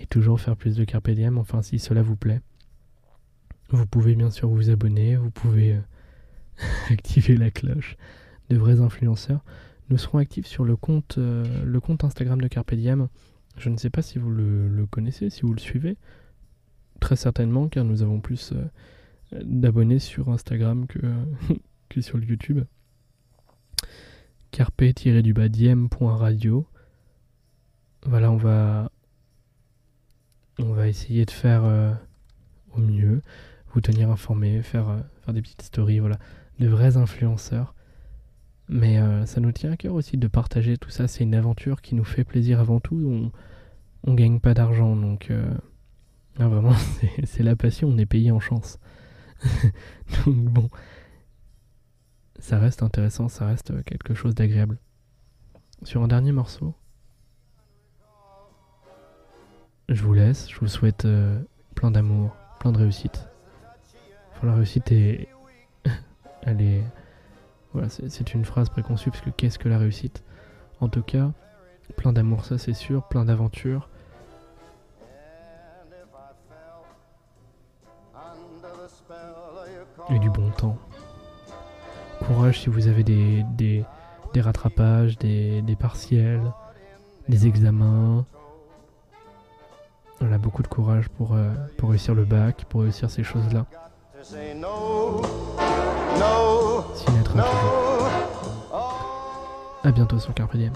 et 0.00 0.06
toujours 0.06 0.40
faire 0.40 0.56
plus 0.56 0.76
de 0.76 0.84
Carpe 0.84 1.10
Diem, 1.10 1.38
enfin 1.38 1.62
si 1.62 1.78
cela 1.78 2.02
vous 2.02 2.16
plaît. 2.16 2.40
Vous 3.70 3.86
pouvez 3.86 4.14
bien 4.14 4.30
sûr 4.30 4.48
vous 4.48 4.70
abonner, 4.70 5.16
vous 5.16 5.30
pouvez 5.30 5.74
euh, 5.74 5.80
activer 6.90 7.36
la 7.36 7.50
cloche 7.50 7.96
de 8.50 8.56
vrais 8.56 8.80
influenceurs. 8.80 9.44
Nous 9.90 9.98
serons 9.98 10.18
actifs 10.18 10.46
sur 10.46 10.64
le 10.64 10.76
compte, 10.76 11.18
euh, 11.18 11.64
le 11.64 11.80
compte 11.80 12.04
Instagram 12.04 12.40
de 12.40 12.48
Carpe 12.48 12.74
Diem. 12.74 13.08
Je 13.56 13.70
ne 13.70 13.76
sais 13.76 13.90
pas 13.90 14.02
si 14.02 14.18
vous 14.18 14.30
le, 14.30 14.86
connaissez, 14.90 15.30
si 15.30 15.42
vous 15.42 15.54
le 15.54 15.60
suivez. 15.60 15.96
Très 17.00 17.16
certainement, 17.16 17.68
car 17.68 17.84
nous 17.84 18.02
avons 18.02 18.20
plus 18.20 18.52
euh, 18.52 18.64
d'abonnés 19.42 19.98
sur 19.98 20.28
Instagram 20.28 20.86
que, 20.86 21.00
que 21.88 22.00
sur 22.00 22.22
YouTube. 22.22 22.64
Carpe-diem.radio. 24.50 26.66
Voilà, 28.06 28.30
on 28.30 28.36
va, 28.36 28.92
on 30.58 30.72
va 30.72 30.88
essayer 30.88 31.24
de 31.24 31.30
faire 31.30 31.64
au 32.74 32.78
mieux 32.78 33.22
tenir 33.80 34.10
informé, 34.10 34.62
faire, 34.62 34.88
euh, 34.88 35.00
faire 35.22 35.34
des 35.34 35.42
petites 35.42 35.62
stories, 35.62 35.98
voilà, 35.98 36.18
de 36.58 36.68
vrais 36.68 36.96
influenceurs. 36.96 37.74
Mais 38.68 38.98
euh, 38.98 39.26
ça 39.26 39.40
nous 39.40 39.52
tient 39.52 39.72
à 39.72 39.76
cœur 39.76 39.94
aussi 39.94 40.16
de 40.16 40.26
partager 40.26 40.78
tout 40.78 40.90
ça. 40.90 41.06
C'est 41.06 41.24
une 41.24 41.34
aventure 41.34 41.82
qui 41.82 41.94
nous 41.94 42.04
fait 42.04 42.24
plaisir 42.24 42.60
avant 42.60 42.80
tout. 42.80 42.96
On, 42.96 43.32
on 44.10 44.14
gagne 44.14 44.40
pas 44.40 44.54
d'argent, 44.54 44.96
donc 44.96 45.30
euh, 45.30 45.52
vraiment, 46.38 46.74
c'est 47.24 47.42
la 47.42 47.56
passion. 47.56 47.88
On 47.88 47.98
est 47.98 48.06
payé 48.06 48.30
en 48.30 48.40
chance. 48.40 48.78
donc 50.24 50.36
bon, 50.36 50.70
ça 52.38 52.58
reste 52.58 52.82
intéressant, 52.82 53.28
ça 53.28 53.46
reste 53.46 53.84
quelque 53.84 54.14
chose 54.14 54.34
d'agréable. 54.34 54.78
Sur 55.82 56.02
un 56.02 56.08
dernier 56.08 56.32
morceau, 56.32 56.74
je 59.90 60.02
vous 60.02 60.14
laisse. 60.14 60.48
Je 60.50 60.58
vous 60.60 60.68
souhaite 60.68 61.06
plein 61.74 61.90
d'amour, 61.90 62.34
plein 62.58 62.72
de 62.72 62.78
réussite 62.78 63.28
la 64.44 64.54
réussite 64.54 64.92
est. 64.92 65.28
Elle 66.42 66.60
est. 66.60 66.82
Voilà, 67.72 67.88
c'est 67.88 68.34
une 68.34 68.44
phrase 68.44 68.68
préconçue 68.68 69.10
parce 69.10 69.22
que 69.22 69.30
qu'est-ce 69.30 69.58
que 69.58 69.68
la 69.68 69.78
réussite? 69.78 70.22
En 70.80 70.88
tout 70.88 71.02
cas, 71.02 71.30
plein 71.96 72.12
d'amour, 72.12 72.44
ça 72.44 72.56
c'est 72.56 72.72
sûr, 72.72 73.02
plein 73.08 73.24
d'aventures. 73.24 73.88
Et 80.10 80.18
du 80.18 80.30
bon 80.30 80.50
temps. 80.50 80.76
Courage 82.26 82.60
si 82.60 82.68
vous 82.68 82.88
avez 82.88 83.02
des, 83.02 83.44
des, 83.56 84.40
rattrapages, 84.40 85.18
des, 85.18 85.76
partiels, 85.78 86.42
des 87.28 87.46
examens. 87.46 88.26
On 90.20 90.30
a 90.30 90.38
beaucoup 90.38 90.62
de 90.62 90.68
courage 90.68 91.08
pour, 91.08 91.34
euh, 91.34 91.52
pour 91.76 91.90
réussir 91.90 92.14
le 92.14 92.24
bac, 92.24 92.64
pour 92.68 92.82
réussir 92.82 93.10
ces 93.10 93.24
choses-là. 93.24 93.66
No, 94.32 95.20
no, 96.18 96.84
no, 97.34 97.44
A 99.82 99.90
bientôt 99.90 100.18
sur 100.18 100.32
Carpe 100.32 100.56
Diem. 100.56 100.72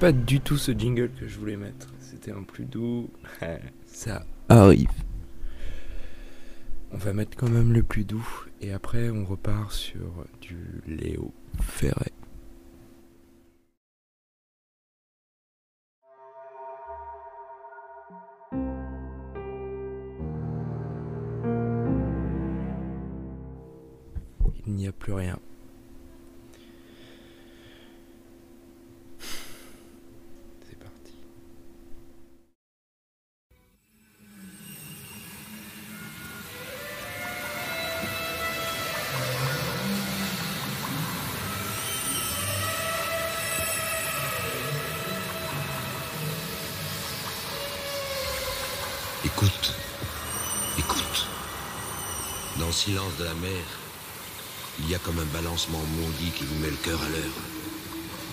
Pas 0.00 0.12
du 0.12 0.40
tout 0.40 0.56
ce 0.56 0.72
jingle 0.72 1.10
que 1.10 1.28
je 1.28 1.38
voulais 1.38 1.58
mettre. 1.58 1.88
C'était 2.00 2.32
un 2.32 2.42
plus 2.42 2.64
doux. 2.64 3.10
Ça 3.86 4.24
arrive. 4.48 4.88
On 6.90 6.96
va 6.96 7.12
mettre 7.12 7.36
quand 7.36 7.50
même 7.50 7.74
le 7.74 7.82
plus 7.82 8.04
doux 8.04 8.26
et 8.62 8.72
après 8.72 9.10
on 9.10 9.26
repart 9.26 9.70
sur 9.70 10.24
du 10.40 10.80
Léo 10.86 11.34
Ferret. 11.60 12.12
Il 24.66 24.74
n'y 24.74 24.88
a 24.88 24.92
plus 24.92 25.12
rien. 25.12 25.38
Silence 52.80 53.14
de 53.18 53.24
la 53.24 53.34
mer, 53.34 53.62
il 54.78 54.88
y 54.88 54.94
a 54.94 54.98
comme 55.00 55.18
un 55.18 55.34
balancement 55.34 55.82
maudit 55.98 56.30
qui 56.30 56.44
vous 56.44 56.58
met 56.60 56.70
le 56.70 56.76
cœur 56.76 56.98
à 57.02 57.08
l'heure, 57.10 57.40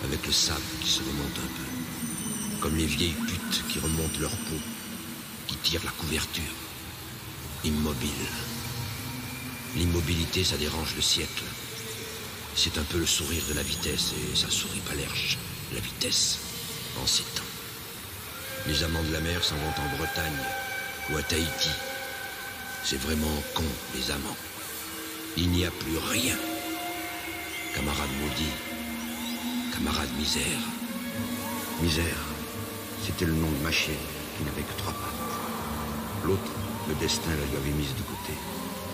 avec 0.05 0.25
le 0.25 0.31
sable 0.31 0.62
qui 0.81 0.89
se 0.89 0.99
remonte 0.99 1.38
un 1.38 1.51
peu, 1.57 2.62
comme 2.62 2.77
les 2.77 2.86
vieilles 2.86 3.17
putes 3.27 3.63
qui 3.67 3.79
remontent 3.79 4.21
leur 4.21 4.31
peau, 4.31 4.62
qui 5.47 5.57
tirent 5.57 5.83
la 5.83 5.91
couverture, 5.91 6.55
immobile. 7.65 8.25
L'immobilité, 9.75 10.45
ça 10.45 10.55
dérange 10.55 10.95
le 10.95 11.01
siècle. 11.01 11.43
C'est 12.55 12.77
un 12.77 12.83
peu 12.83 12.99
le 12.99 13.05
sourire 13.05 13.43
de 13.49 13.53
la 13.53 13.63
vitesse, 13.63 14.13
et 14.13 14.36
ça 14.38 14.49
sourit 14.49 14.79
pas 14.88 14.95
l'herche, 14.95 15.38
la 15.73 15.81
vitesse, 15.81 16.39
en 17.03 17.05
ces 17.05 17.23
temps. 17.36 17.51
Les 18.65 18.81
amants 18.81 19.03
de 19.03 19.12
la 19.12 19.19
mer 19.19 19.43
s'en 19.43 19.55
vont 19.55 19.83
en 19.83 19.97
Bretagne 19.97 20.45
ou 21.10 21.17
à 21.17 21.21
Tahiti. 21.23 21.69
C'est 22.89 23.02
vraiment 23.02 23.43
con, 23.54 23.65
les 23.95 24.12
amants. 24.12 24.38
Il 25.36 25.50
n'y 25.50 25.65
a 25.65 25.71
plus 25.71 25.97
rien. 26.10 26.38
Camarade 27.76 28.15
maudit, 28.21 28.56
camarade 29.73 30.08
misère. 30.17 30.63
Misère, 31.82 32.23
c'était 33.04 33.26
le 33.26 33.34
nom 33.34 33.52
de 33.52 33.62
ma 33.62 33.73
chienne 33.73 34.08
qui 34.38 34.45
n'avait 34.45 34.62
que 34.62 34.78
trois 34.78 34.93
pattes. 34.93 36.23
L'autre, 36.23 36.54
le 36.88 36.95
destin 36.95 37.30
la 37.32 37.36
lui 37.36 37.58
avait 37.58 37.78
mise 37.78 37.93
de 37.93 38.04
côté 38.04 38.32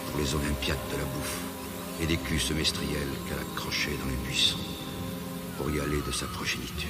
pour 0.10 0.20
les 0.20 0.34
Olympiades 0.34 0.90
de 0.92 0.98
la 0.98 1.06
bouffe 1.06 1.38
et 2.02 2.08
des 2.08 2.18
culs 2.18 2.40
semestriels 2.40 3.14
qu'elle 3.30 3.38
accrochait 3.38 4.00
dans 4.04 4.10
les 4.10 4.28
buissons 4.28 4.58
pour 5.60 5.70
y 5.70 5.80
aller 5.80 6.02
de 6.02 6.12
sa 6.12 6.26
progéniture. 6.26 6.90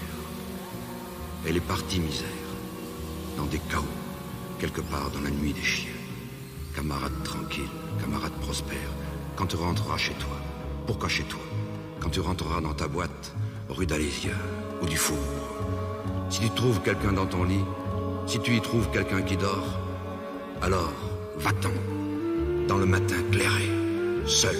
Elle 1.45 1.57
est 1.57 1.67
partie 1.67 1.99
misère, 1.99 2.47
dans 3.35 3.47
des 3.47 3.59
chaos, 3.59 3.83
quelque 4.57 4.79
part 4.79 5.11
dans 5.11 5.19
la 5.19 5.31
nuit 5.31 5.51
des 5.51 5.65
chiens. 5.65 5.92
Camarade 6.75 7.23
tranquille, 7.23 7.69
camarade 8.01 8.33
prospère, 8.41 8.89
quand 9.35 9.45
tu 9.45 9.55
rentreras 9.57 9.97
chez 9.97 10.13
toi. 10.13 10.35
Pourquoi 10.87 11.07
chez 11.07 11.23
toi? 11.23 11.39
Quand 11.99 12.09
tu 12.09 12.19
rentreras 12.19 12.61
dans 12.61 12.73
ta 12.73 12.87
boîte, 12.87 13.35
rue 13.69 13.85
d'Alésia 13.85 14.33
ou 14.81 14.87
du 14.87 14.97
Faubourg. 14.97 15.21
Si 16.31 16.39
tu 16.39 16.49
trouves 16.49 16.81
quelqu'un 16.81 17.13
dans 17.13 17.27
ton 17.27 17.43
lit, 17.43 17.63
si 18.25 18.39
tu 18.39 18.55
y 18.55 18.61
trouves 18.61 18.89
quelqu'un 18.89 19.21
qui 19.21 19.37
dort, 19.37 19.79
alors 20.63 20.93
va-t'en. 21.37 21.73
Dans 22.67 22.77
le 22.77 22.87
matin 22.87 23.21
clairé, 23.31 23.69
seul, 24.25 24.55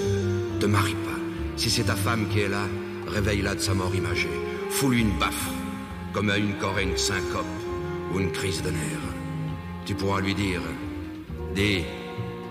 te 0.60 0.67
marie 0.67 0.93
pas. 0.93 1.19
Si 1.58 1.71
c'est 1.71 1.86
ta 1.86 1.95
femme 1.95 2.28
qui 2.30 2.41
est 2.41 2.49
là, 2.49 2.67
réveille-la 3.08 3.56
de 3.56 3.60
sa 3.60 3.73
mort 3.73 3.95
imagée. 3.95 4.30
Fous-lui 4.69 5.02
une 5.02 5.17
baffe, 5.17 5.49
comme 6.13 6.30
à 6.30 6.38
une 6.38 6.54
qu'aurait 6.60 6.84
une 6.84 6.97
syncope 6.97 7.45
ou 8.13 8.19
une 8.19 8.32
crise 8.32 8.62
de 8.62 8.69
nerfs. 8.69 9.13
Tu 9.86 9.95
pourras 9.95 10.21
lui 10.21 10.36
dire, 10.36 10.62
dis, 11.56 11.84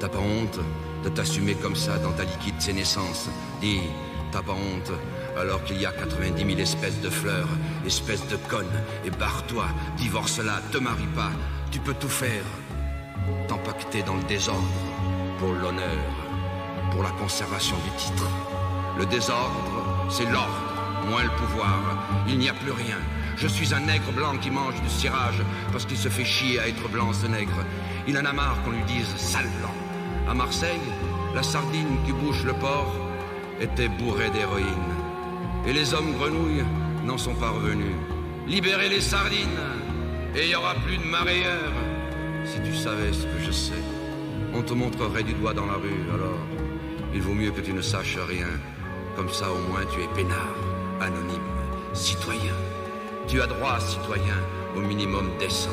t'as 0.02 0.08
pas 0.08 0.18
honte 0.18 0.58
de 1.04 1.08
t'assumer 1.10 1.54
comme 1.54 1.76
ça 1.76 1.96
dans 1.98 2.10
ta 2.10 2.24
liquide 2.24 2.60
sénescence? 2.60 3.28
Dis, 3.60 3.82
t'as 4.32 4.42
pas 4.42 4.52
honte 4.52 4.90
alors 5.38 5.62
qu'il 5.62 5.80
y 5.80 5.86
a 5.86 5.92
90 5.92 6.44
000 6.44 6.58
espèces 6.58 7.00
de 7.00 7.08
fleurs, 7.08 7.46
espèces 7.86 8.26
de 8.26 8.34
connes, 8.50 8.80
et 9.04 9.10
barre-toi, 9.10 9.64
divorce-la, 9.98 10.60
te 10.72 10.78
marie 10.78 11.06
pas, 11.14 11.30
tu 11.70 11.78
peux 11.78 11.94
tout 11.94 12.08
faire. 12.08 12.42
T'empacter 13.46 14.02
dans 14.02 14.16
le 14.16 14.24
désordre, 14.24 14.66
pour 15.38 15.52
l'honneur, 15.52 16.02
pour 16.90 17.04
la 17.04 17.10
conservation 17.10 17.76
du 17.76 17.90
titre. 17.96 18.28
Le 18.98 19.06
désordre, 19.06 20.08
c'est 20.10 20.28
l'ordre, 20.32 21.06
moins 21.08 21.22
le 21.22 21.30
pouvoir. 21.30 21.78
Il 22.26 22.40
n'y 22.40 22.48
a 22.48 22.54
plus 22.54 22.72
rien. 22.72 22.98
Je 23.36 23.46
suis 23.46 23.72
un 23.72 23.80
nègre 23.80 24.10
blanc 24.10 24.36
qui 24.36 24.50
mange 24.50 24.82
du 24.82 24.90
cirage 24.90 25.42
parce 25.70 25.86
qu'il 25.86 25.96
se 25.96 26.08
fait 26.08 26.24
chier 26.24 26.58
à 26.58 26.66
être 26.66 26.88
blanc, 26.88 27.12
ce 27.12 27.28
nègre. 27.28 27.64
Il 28.08 28.18
en 28.18 28.24
a 28.24 28.32
marre 28.32 28.60
qu'on 28.64 28.72
lui 28.72 28.82
dise 28.82 29.06
sale 29.16 29.48
blanc. 29.60 29.91
À 30.28 30.34
Marseille, 30.34 30.80
la 31.34 31.42
sardine 31.42 31.98
qui 32.06 32.12
bouche 32.12 32.44
le 32.44 32.52
port 32.54 32.94
était 33.60 33.88
bourrée 33.88 34.30
d'héroïne. 34.30 34.66
Et 35.66 35.72
les 35.72 35.94
hommes 35.94 36.12
grenouilles 36.12 36.64
n'en 37.04 37.18
sont 37.18 37.34
pas 37.34 37.50
revenus. 37.50 37.96
Libérez 38.46 38.88
les 38.88 39.00
sardines 39.00 39.48
et 40.34 40.44
il 40.44 40.48
n'y 40.48 40.54
aura 40.54 40.74
plus 40.74 40.98
de 40.98 41.04
mareyeurs. 41.04 41.72
Si 42.44 42.60
tu 42.62 42.74
savais 42.74 43.12
ce 43.12 43.24
que 43.24 43.38
je 43.44 43.50
sais, 43.50 43.82
on 44.54 44.62
te 44.62 44.74
montrerait 44.74 45.22
du 45.22 45.32
doigt 45.34 45.54
dans 45.54 45.66
la 45.66 45.74
rue, 45.74 46.04
alors 46.14 46.40
il 47.14 47.20
vaut 47.20 47.34
mieux 47.34 47.50
que 47.50 47.60
tu 47.60 47.72
ne 47.72 47.82
saches 47.82 48.18
rien. 48.28 48.48
Comme 49.16 49.28
ça, 49.28 49.50
au 49.50 49.70
moins, 49.70 49.84
tu 49.92 50.00
es 50.00 50.08
peinard, 50.14 50.56
anonyme, 51.00 51.52
citoyen. 51.92 52.54
Tu 53.28 53.40
as 53.40 53.46
droit, 53.46 53.78
citoyen, 53.80 54.36
au 54.76 54.80
minimum 54.80 55.30
décent, 55.38 55.70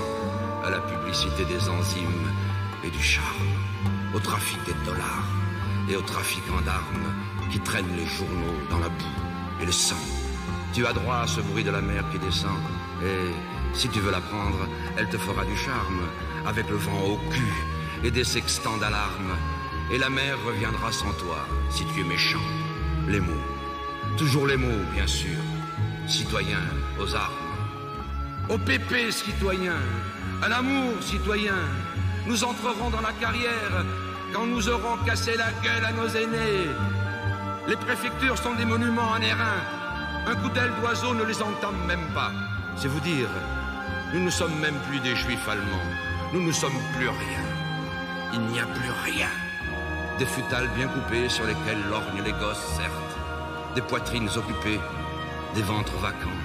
à 0.66 0.70
la 0.70 0.80
publicité 0.80 1.46
des 1.46 1.70
enzymes 1.70 2.30
et 2.84 2.90
du 2.90 3.02
charme, 3.02 3.48
au 4.14 4.20
trafic 4.20 4.58
des 4.66 4.74
dollars 4.86 5.28
et 5.90 5.96
au 5.96 6.02
trafiquant 6.02 6.62
d'armes 6.66 7.14
qui 7.52 7.60
traînent 7.60 7.96
les 7.96 8.06
journaux 8.06 8.60
dans 8.70 8.80
la 8.80 8.90
boue 8.90 9.22
et 9.62 9.66
le 9.66 9.72
sang. 9.72 10.04
Tu 10.74 10.86
as 10.86 10.94
droit 10.94 11.18
à 11.18 11.28
ce 11.28 11.42
bruit 11.42 11.64
de 11.64 11.72
la 11.72 11.82
mer 11.82 12.04
qui 12.12 12.20
descend, 12.20 12.60
et 13.04 13.32
si 13.74 13.90
tu 13.90 14.00
veux 14.00 14.12
la 14.12 14.22
prendre, 14.22 14.68
elle 14.98 15.10
te 15.10 15.18
fera 15.18 15.44
du 15.46 15.58
charme, 15.58 16.02
avec 16.46 16.70
le 16.70 16.76
vent 16.76 17.02
au 17.06 17.18
cul 17.32 17.54
et 18.04 18.12
des 18.12 18.24
sextants 18.24 18.78
d'alarme, 18.78 19.34
et 19.92 19.98
la 19.98 20.10
mer 20.10 20.38
reviendra 20.46 20.92
sans 20.92 21.12
toi, 21.14 21.48
si 21.72 21.84
tu 21.86 22.02
es 22.02 22.04
méchant. 22.04 22.46
Les 23.08 23.20
mots, 23.20 23.46
toujours 24.18 24.46
les 24.46 24.58
mots, 24.58 24.86
bien 24.94 25.08
sûr. 25.08 25.38
Citoyen 26.08 26.60
aux 27.00 27.16
armes. 27.16 27.34
Au 28.50 28.58
pépé, 28.58 29.12
citoyen, 29.12 29.78
à 30.42 30.50
l'amour, 30.50 30.94
citoyen, 31.02 31.56
nous 32.30 32.44
entrerons 32.44 32.92
dans 32.92 33.02
la 33.02 33.12
carrière 33.14 33.84
quand 34.32 34.46
nous 34.46 34.70
aurons 34.70 34.98
cassé 35.04 35.36
la 35.36 35.52
gueule 35.64 35.84
à 35.84 35.92
nos 35.92 36.08
aînés. 36.08 36.70
Les 37.68 37.76
préfectures 37.76 38.38
sont 38.38 38.54
des 38.54 38.66
monuments 38.66 39.14
anérains. 39.14 39.64
Un 40.28 40.36
coup 40.36 40.50
d'aile 40.50 40.72
d'oiseau 40.80 41.16
ne 41.16 41.24
les 41.24 41.42
entame 41.42 41.84
même 41.88 42.08
pas. 42.14 42.32
C'est 42.78 42.88
vous 42.88 43.00
dire, 43.00 43.30
nous 44.14 44.20
ne 44.20 44.30
sommes 44.30 44.58
même 44.60 44.78
plus 44.88 45.00
des 45.00 45.16
juifs 45.16 45.50
allemands. 45.50 45.90
Nous 46.32 46.44
ne 46.44 46.52
sommes 46.52 46.80
plus 46.96 47.10
rien. 47.10 47.44
Il 48.34 48.42
n'y 48.42 48.60
a 48.60 48.68
plus 48.68 48.92
rien. 49.06 49.30
Des 50.20 50.28
futales 50.28 50.70
bien 50.76 50.88
coupées 50.88 51.30
sur 51.30 51.46
lesquelles 51.46 51.84
lorgnent 51.90 52.24
les 52.24 52.34
gosses, 52.34 52.64
certes. 52.78 53.74
Des 53.74 53.82
poitrines 53.82 54.30
occupées, 54.38 54.80
des 55.56 55.64
ventres 55.64 55.98
vacants. 55.98 56.44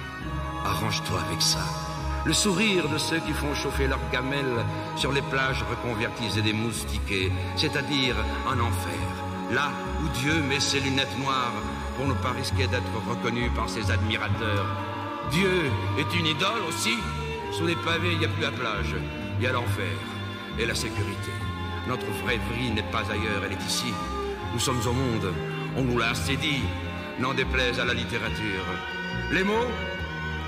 Arrange-toi 0.65 1.21
avec 1.29 1.43
ça. 1.43 1.94
Le 2.25 2.33
sourire 2.33 2.89
de 2.89 2.97
ceux 2.97 3.19
qui 3.19 3.33
font 3.33 3.55
chauffer 3.55 3.87
leurs 3.87 4.11
gamelles 4.11 4.65
sur 4.97 5.13
les 5.13 5.21
plages 5.21 5.63
reconverties 5.69 6.39
et 6.39 6.43
des 6.43 6.55
moustiqués, 6.55 7.31
c'est-à-dire 7.55 8.17
en 8.47 8.59
enfer. 8.61 9.05
Là 9.53 9.71
où 10.03 10.09
Dieu 10.21 10.41
met 10.49 10.61
ses 10.61 10.81
lunettes 10.81 11.19
noires 11.19 11.53
pour 11.97 12.07
ne 12.07 12.15
pas 12.15 12.31
risquer 12.31 12.67
d'être 12.67 12.97
reconnu 13.07 13.51
par 13.51 13.69
ses 13.69 13.91
admirateurs. 13.91 14.67
Dieu 15.31 15.71
est 15.99 16.19
une 16.19 16.27
idole 16.27 16.63
aussi. 16.67 16.97
Sous 17.53 17.67
les 17.67 17.77
pavés, 17.77 18.13
il 18.13 18.19
n'y 18.19 18.25
a 18.25 18.29
plus 18.29 18.43
la 18.43 18.51
plage, 18.51 18.97
il 19.39 19.45
y 19.45 19.47
a 19.47 19.53
l'enfer 19.53 19.93
et 20.59 20.65
la 20.65 20.75
sécurité. 20.75 21.31
Notre 21.87 22.07
vraie 22.25 22.41
n'est 22.75 22.91
pas 22.91 23.05
ailleurs, 23.13 23.43
elle 23.45 23.53
est 23.53 23.67
ici. 23.67 23.93
Nous 24.55 24.61
sommes 24.61 24.81
au 24.87 24.93
monde, 24.93 25.33
on 25.77 25.83
nous 25.83 25.99
l'a 25.99 26.11
assez 26.11 26.37
dit, 26.37 26.63
n'en 27.21 27.35
déplaise 27.35 27.79
à 27.79 27.85
la 27.85 27.93
littérature. 27.93 28.65
Les 29.31 29.45
mots, 29.45 29.69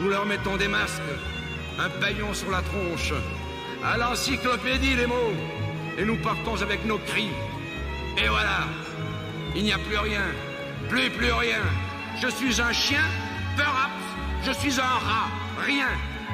nous 0.00 0.08
leur 0.08 0.24
mettons 0.24 0.56
des 0.56 0.68
masques, 0.68 1.02
un 1.78 1.88
paillon 2.00 2.32
sur 2.32 2.50
la 2.50 2.62
tronche, 2.62 3.12
à 3.84 3.96
l'encyclopédie 3.96 4.96
les 4.96 5.06
mots, 5.06 5.34
et 5.98 6.04
nous 6.04 6.16
partons 6.16 6.60
avec 6.62 6.84
nos 6.84 6.98
cris. 6.98 7.30
Et 8.16 8.28
voilà, 8.28 8.66
il 9.54 9.64
n'y 9.64 9.72
a 9.72 9.78
plus 9.78 9.98
rien, 9.98 10.24
plus 10.88 11.10
plus 11.10 11.32
rien. 11.32 11.62
Je 12.20 12.28
suis 12.28 12.60
un 12.60 12.72
chien, 12.72 13.04
peur 13.56 13.90
je 14.46 14.52
suis 14.52 14.80
un 14.80 14.98
rat, 15.08 15.28
rien. 15.64 15.88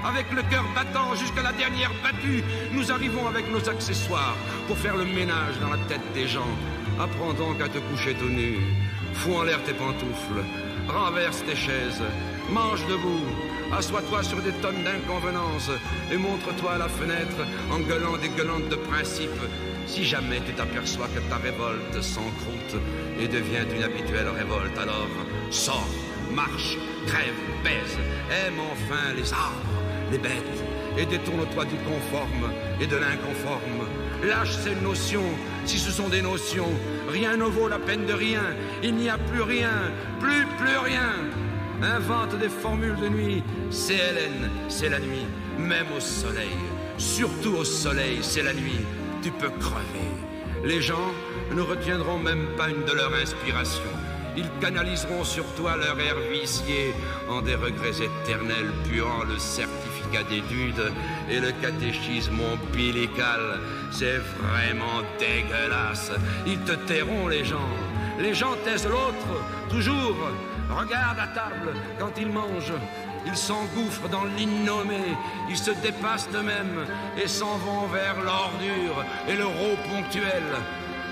Avec 0.05 0.31
le 0.33 0.43
cœur 0.43 0.65
battant 0.75 1.15
jusqu'à 1.15 1.43
la 1.43 1.53
dernière 1.53 1.93
battue, 2.03 2.45
nous 2.73 2.93
arrivons 2.93 3.27
avec 3.27 3.51
nos 3.51 3.67
accessoires 3.69 4.37
pour 4.67 4.77
faire 4.77 4.97
le 4.97 5.05
ménage 5.05 5.59
dans 5.63 5.71
la 5.71 5.79
tête 5.89 6.13
des 6.13 6.29
gens. 6.29 6.53
Apprends 7.01 7.33
donc 7.33 7.61
à 7.63 7.69
te 7.69 7.79
coucher 7.79 8.15
tout 8.15 8.29
nu. 8.29 8.59
Fous 9.15 9.35
en 9.35 9.45
l'air 9.45 9.63
tes 9.65 9.73
pantoufles. 9.73 10.45
Renverse 10.89 11.43
tes 11.45 11.57
chaises. 11.57 12.03
Mange 12.51 12.85
debout. 12.87 13.52
Assois-toi 13.73 14.23
sur 14.23 14.43
des 14.43 14.53
tonnes 14.61 14.85
d'inconvenances 14.85 15.71
et 16.13 16.19
montre-toi 16.19 16.73
à 16.73 16.79
la 16.79 16.89
fenêtre 16.89 17.39
en 17.71 17.79
gueulant 17.79 18.19
des 18.19 18.29
gueulantes 18.29 18.69
de 18.69 18.77
principe. 18.77 19.31
Si 19.87 20.05
jamais 20.05 20.41
tu 20.47 20.53
t'aperçois 20.53 21.09
que 21.09 21.21
ta 21.31 21.37
révolte 21.37 22.03
s'encroute 22.03 22.77
et 23.19 23.27
devient 23.29 23.65
une 23.75 23.83
habituelle 23.83 24.29
révolte, 24.29 24.77
alors 24.77 25.09
sors, 25.51 25.89
marche, 26.35 26.77
crève, 27.07 27.35
baise, 27.65 27.99
aime 28.47 28.61
enfin 28.73 29.15
les 29.17 29.33
arbres, 29.33 29.83
les 30.11 30.19
bêtes, 30.19 30.65
et 30.99 31.07
détourne-toi 31.07 31.65
du 31.65 31.77
conforme 31.77 32.53
et 32.79 32.87
de 32.87 32.97
l'inconforme. 32.97 33.89
Lâche 34.23 34.53
ces 34.53 34.75
notions, 34.77 35.31
si 35.65 35.79
ce 35.79 35.91
sont 35.91 36.09
des 36.09 36.21
notions. 36.21 36.71
Rien 37.09 37.37
ne 37.39 37.45
vaut 37.45 37.69
la 37.69 37.79
peine 37.79 38.05
de 38.05 38.13
rien. 38.13 38.43
Il 38.83 38.95
n'y 38.97 39.09
a 39.09 39.17
plus 39.17 39.43
rien, 39.43 39.93
plus, 40.21 40.47
plus 40.59 40.77
rien. 40.77 41.11
Invente 41.83 42.39
des 42.39 42.49
formules 42.49 42.97
de 42.97 43.09
nuit. 43.09 43.43
C'est 43.71 43.95
Hélène, 43.95 44.51
c'est 44.69 44.89
la 44.89 45.01
nuit, 45.01 45.27
même 45.59 45.87
au 45.97 46.01
soleil. 46.01 46.57
Surtout 46.97 47.55
au 47.57 47.65
soleil, 47.65 48.19
c'est 48.23 48.45
la 48.45 48.55
nuit. 48.55 48.87
Tu 49.21 49.33
peux 49.33 49.51
crever. 49.51 50.11
Les 50.65 50.81
gens 50.81 51.13
ne 51.53 51.61
retiendront 51.61 52.19
même 52.19 52.47
pas 52.57 52.69
une 52.69 52.85
de 52.85 52.93
leurs 52.93 53.13
inspirations. 53.15 53.83
Ils 54.37 54.49
canaliseront 54.61 55.25
sur 55.25 55.45
toi 55.55 55.77
leur 55.77 55.99
air 55.99 56.17
vicié 56.31 56.95
en 57.29 57.43
des 57.43 57.57
regrets 57.57 57.91
éternels 57.91 58.71
puant 58.89 59.25
le 59.29 59.39
certificat 59.39 60.23
d'études 60.31 60.93
et 61.29 61.41
le 61.41 61.51
catéchisme 61.61 62.39
ombilical. 62.41 63.59
C'est 63.91 64.19
vraiment 64.19 65.03
dégueulasse. 65.19 66.13
Ils 66.47 66.61
te 66.61 66.73
tairont 66.87 67.27
les 67.27 67.45
gens. 67.45 67.77
Les 68.21 68.35
gens 68.35 68.55
taisent 68.65 68.87
l'autre, 68.87 69.45
toujours. 69.69 70.17
Regarde 70.79 71.19
à 71.19 71.27
table 71.29 71.75
quand 71.99 72.13
ils 72.19 72.31
mangent. 72.31 72.73
Ils 73.25 73.37
s'engouffrent 73.37 74.09
dans 74.09 74.25
l'innommé, 74.25 75.17
ils 75.49 75.57
se 75.57 75.71
dépassent 75.71 76.29
d'eux-mêmes 76.31 76.87
et 77.17 77.29
s'en 77.29 77.57
vont 77.59 77.87
vers 77.87 78.21
l'ordure 78.21 79.05
et 79.29 79.37
le 79.37 79.47
rot 79.47 79.77
ponctuel. 79.89 80.43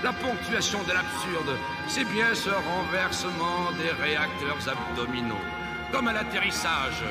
La 0.03 0.11
ponctuation 0.13 0.79
de 0.83 0.93
l'absurde, 0.93 1.57
c'est 1.87 2.03
bien 2.05 2.33
ce 2.33 2.49
renversement 2.49 3.71
des 3.77 3.91
réacteurs 4.03 4.57
abdominaux. 4.67 5.35
Comme 5.91 6.07
à 6.07 6.13
l'atterrissage, 6.13 7.03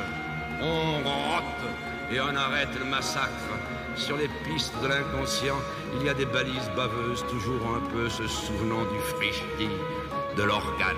on 0.60 0.98
rote 0.98 1.70
et 2.12 2.20
on 2.20 2.36
arrête 2.36 2.78
le 2.78 2.84
massacre. 2.84 3.30
Sur 3.96 4.16
les 4.16 4.28
pistes 4.44 4.74
de 4.82 4.88
l'inconscient, 4.88 5.58
il 5.98 6.06
y 6.06 6.08
a 6.08 6.14
des 6.14 6.26
balises 6.26 6.70
baveuses, 6.76 7.24
toujours 7.30 7.74
un 7.76 7.88
peu 7.90 8.08
se 8.08 8.26
souvenant 8.26 8.82
du 8.82 8.98
frigidi, 9.00 9.70
de 10.36 10.42
l'organe, 10.42 10.96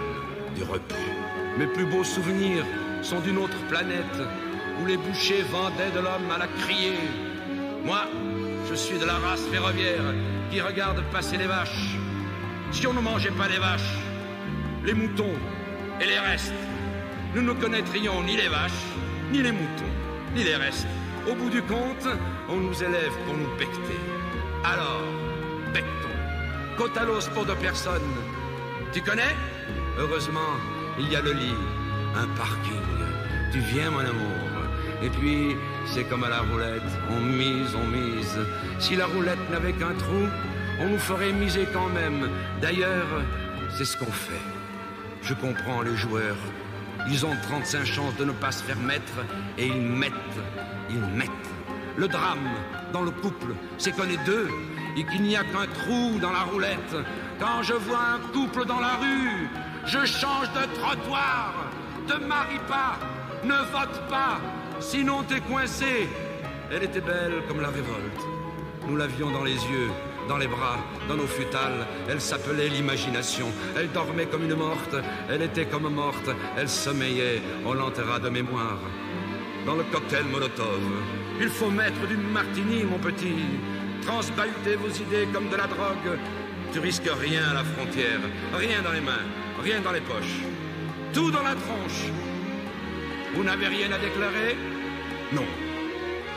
du 0.57 0.63
repu. 0.63 1.22
Mes 1.59 1.67
plus 1.67 1.85
beaux 1.85 2.05
souvenirs 2.05 2.65
sont 3.03 3.21
d'une 3.21 3.37
autre 3.37 3.59
planète, 3.69 4.19
où 4.81 4.87
les 4.87 4.97
bouchers 4.97 5.43
vendaient 5.43 5.91
de 5.91 6.01
l'homme 6.01 6.31
à 6.35 6.39
la 6.39 6.47
criée. 6.47 6.99
Moi, 7.85 8.07
je 8.71 8.75
suis 8.75 8.99
de 8.99 9.05
la 9.05 9.19
race 9.19 9.45
ferroviaire 9.51 10.15
qui 10.51 10.61
regarde 10.61 11.03
passer 11.13 11.37
les 11.37 11.47
vaches. 11.47 11.97
Si 12.71 12.87
on 12.87 12.95
ne 12.95 13.01
mangeait 13.01 13.33
pas 13.33 13.49
les 13.49 13.59
vaches, 13.59 13.99
les 14.85 14.95
moutons 14.95 15.35
et 16.01 16.07
les 16.07 16.19
restes, 16.19 16.55
nous 17.35 17.43
ne 17.43 17.53
connaîtrions 17.53 18.23
ni 18.23 18.37
les 18.37 18.49
vaches, 18.49 18.87
ni 19.31 19.43
les 19.43 19.53
moutons, 19.53 19.93
ni 20.35 20.45
les 20.45 20.57
restes. 20.57 20.87
Au 21.31 21.35
bout 21.35 21.51
du 21.51 21.63
compte, 21.63 22.09
on 22.49 22.57
nous 22.57 22.83
élève 22.83 23.13
pour 23.27 23.37
nous 23.37 23.49
becter. 23.59 24.01
Alors, 24.65 25.03
bectons. 25.73 26.19
Côte 26.79 26.97
à 26.97 27.05
l'os 27.05 27.29
pour 27.29 27.45
deux 27.45 27.57
personnes. 27.57 28.01
Tu 28.93 29.03
connais? 29.03 29.37
Heureusement, 29.99 30.57
il 30.99 31.11
y 31.11 31.17
a 31.17 31.21
le 31.21 31.33
lit, 31.33 31.55
un 32.17 32.27
parking. 32.37 32.73
Tu 33.53 33.59
viens, 33.59 33.91
mon 33.91 34.01
amour. 34.01 34.53
Et 35.03 35.11
puis, 35.11 35.57
c'est 35.87 36.05
comme 36.05 36.25
à 36.25 36.29
la 36.29 36.41
roulette. 36.41 36.83
On 37.11 37.21
mise, 37.21 37.75
on 37.75 37.87
mise. 37.87 38.39
Si 38.79 38.97
la 38.97 39.07
roulette 39.07 39.51
n'avait 39.51 39.73
qu'un 39.73 39.95
trou, 39.95 40.29
on 40.81 40.89
nous 40.89 40.99
ferait 40.99 41.33
miser 41.33 41.67
quand 41.73 41.89
même. 41.89 42.29
D'ailleurs, 42.61 43.09
c'est 43.77 43.85
ce 43.85 43.97
qu'on 43.97 44.13
fait. 44.13 44.41
Je 45.23 45.35
comprends 45.35 45.83
les 45.83 45.97
joueurs. 45.97 46.37
Ils 47.09 47.27
ont 47.27 47.37
35 47.43 47.85
chances 47.85 48.17
de 48.17 48.25
ne 48.25 48.33
pas 48.33 48.53
se 48.53 48.63
faire 48.63 48.79
mettre 48.79 49.13
et 49.59 49.67
ils 49.67 49.83
mettent, 49.83 50.13
ils 50.89 51.01
mettent. 51.01 51.31
Le 51.97 52.09
drame 52.09 52.49
dans 52.93 53.03
le 53.03 53.11
couple, 53.11 53.55
c'est 53.77 53.93
qu'on 53.93 54.09
est 54.09 54.25
deux 54.25 54.49
et 54.97 55.05
qu'il 55.05 55.23
n'y 55.23 55.37
a 55.37 55.43
qu'un 55.43 55.67
trou 55.67 56.19
dans 56.21 56.33
la 56.33 56.43
roulette. 56.43 56.97
Quand 57.41 57.63
je 57.63 57.75
vois 57.75 58.15
un 58.15 58.19
couple 58.33 58.65
dans 58.67 58.81
la 58.81 58.97
rue, 58.97 59.49
je 59.87 60.05
change 60.07 60.49
de 60.53 60.65
trottoir. 60.81 61.55
Te 62.07 62.15
marie 62.15 62.61
pas, 62.69 62.99
ne 63.45 63.55
vote 63.71 64.09
pas, 64.09 64.41
sinon 64.81 65.23
t'es 65.23 65.41
coincé. 65.41 66.09
Elle 66.71 66.85
était 66.85 67.01
belle 67.01 67.43
comme 67.47 67.61
la 67.61 67.69
révolte. 67.69 68.23
Nous 68.89 68.97
l'avions 68.97 69.31
dans 69.31 69.45
les 69.45 69.55
yeux, 69.55 69.91
dans 70.29 70.39
les 70.39 70.49
bras, 70.49 70.79
dans 71.09 71.17
nos 71.17 71.27
futales. 71.27 71.87
Elle 72.09 72.21
s'appelait 72.21 72.69
l'imagination. 72.69 73.47
Elle 73.77 73.91
dormait 73.93 74.27
comme 74.27 74.45
une 74.45 74.57
morte. 74.57 74.97
Elle 75.31 75.43
était 75.43 75.67
comme 75.67 75.89
morte. 75.89 76.31
Elle 76.57 76.69
sommeillait. 76.69 77.41
On 77.65 77.75
l'enterra 77.75 78.19
de 78.19 78.29
mémoire. 78.29 78.79
Dans 79.67 79.77
le 79.77 79.85
cocktail 79.85 80.25
Molotov, 80.25 80.81
il 81.41 81.49
faut 81.49 81.71
mettre 81.71 82.07
du 82.09 82.17
martini, 82.17 82.83
mon 82.83 82.99
petit. 82.99 83.45
Transbahuter 84.05 84.75
vos 84.75 84.89
idées 84.89 85.29
comme 85.33 85.49
de 85.49 85.57
la 85.57 85.69
drogue. 85.69 86.19
Tu 86.73 86.79
risques 86.79 87.11
rien 87.21 87.51
à 87.51 87.55
la 87.55 87.65
frontière. 87.65 88.21
Rien 88.55 88.81
dans 88.83 88.93
les 88.93 89.01
mains. 89.01 89.27
Rien 89.63 89.81
dans 89.81 89.93
les 89.93 90.01
poches. 90.01 90.41
Tout 91.13 91.31
dans 91.31 91.43
la 91.43 91.55
tronche. 91.55 92.11
Vous 93.35 93.45
n'avez 93.45 93.67
rien 93.67 93.93
à 93.93 93.99
déclarer? 93.99 94.57
Non. 95.33 95.45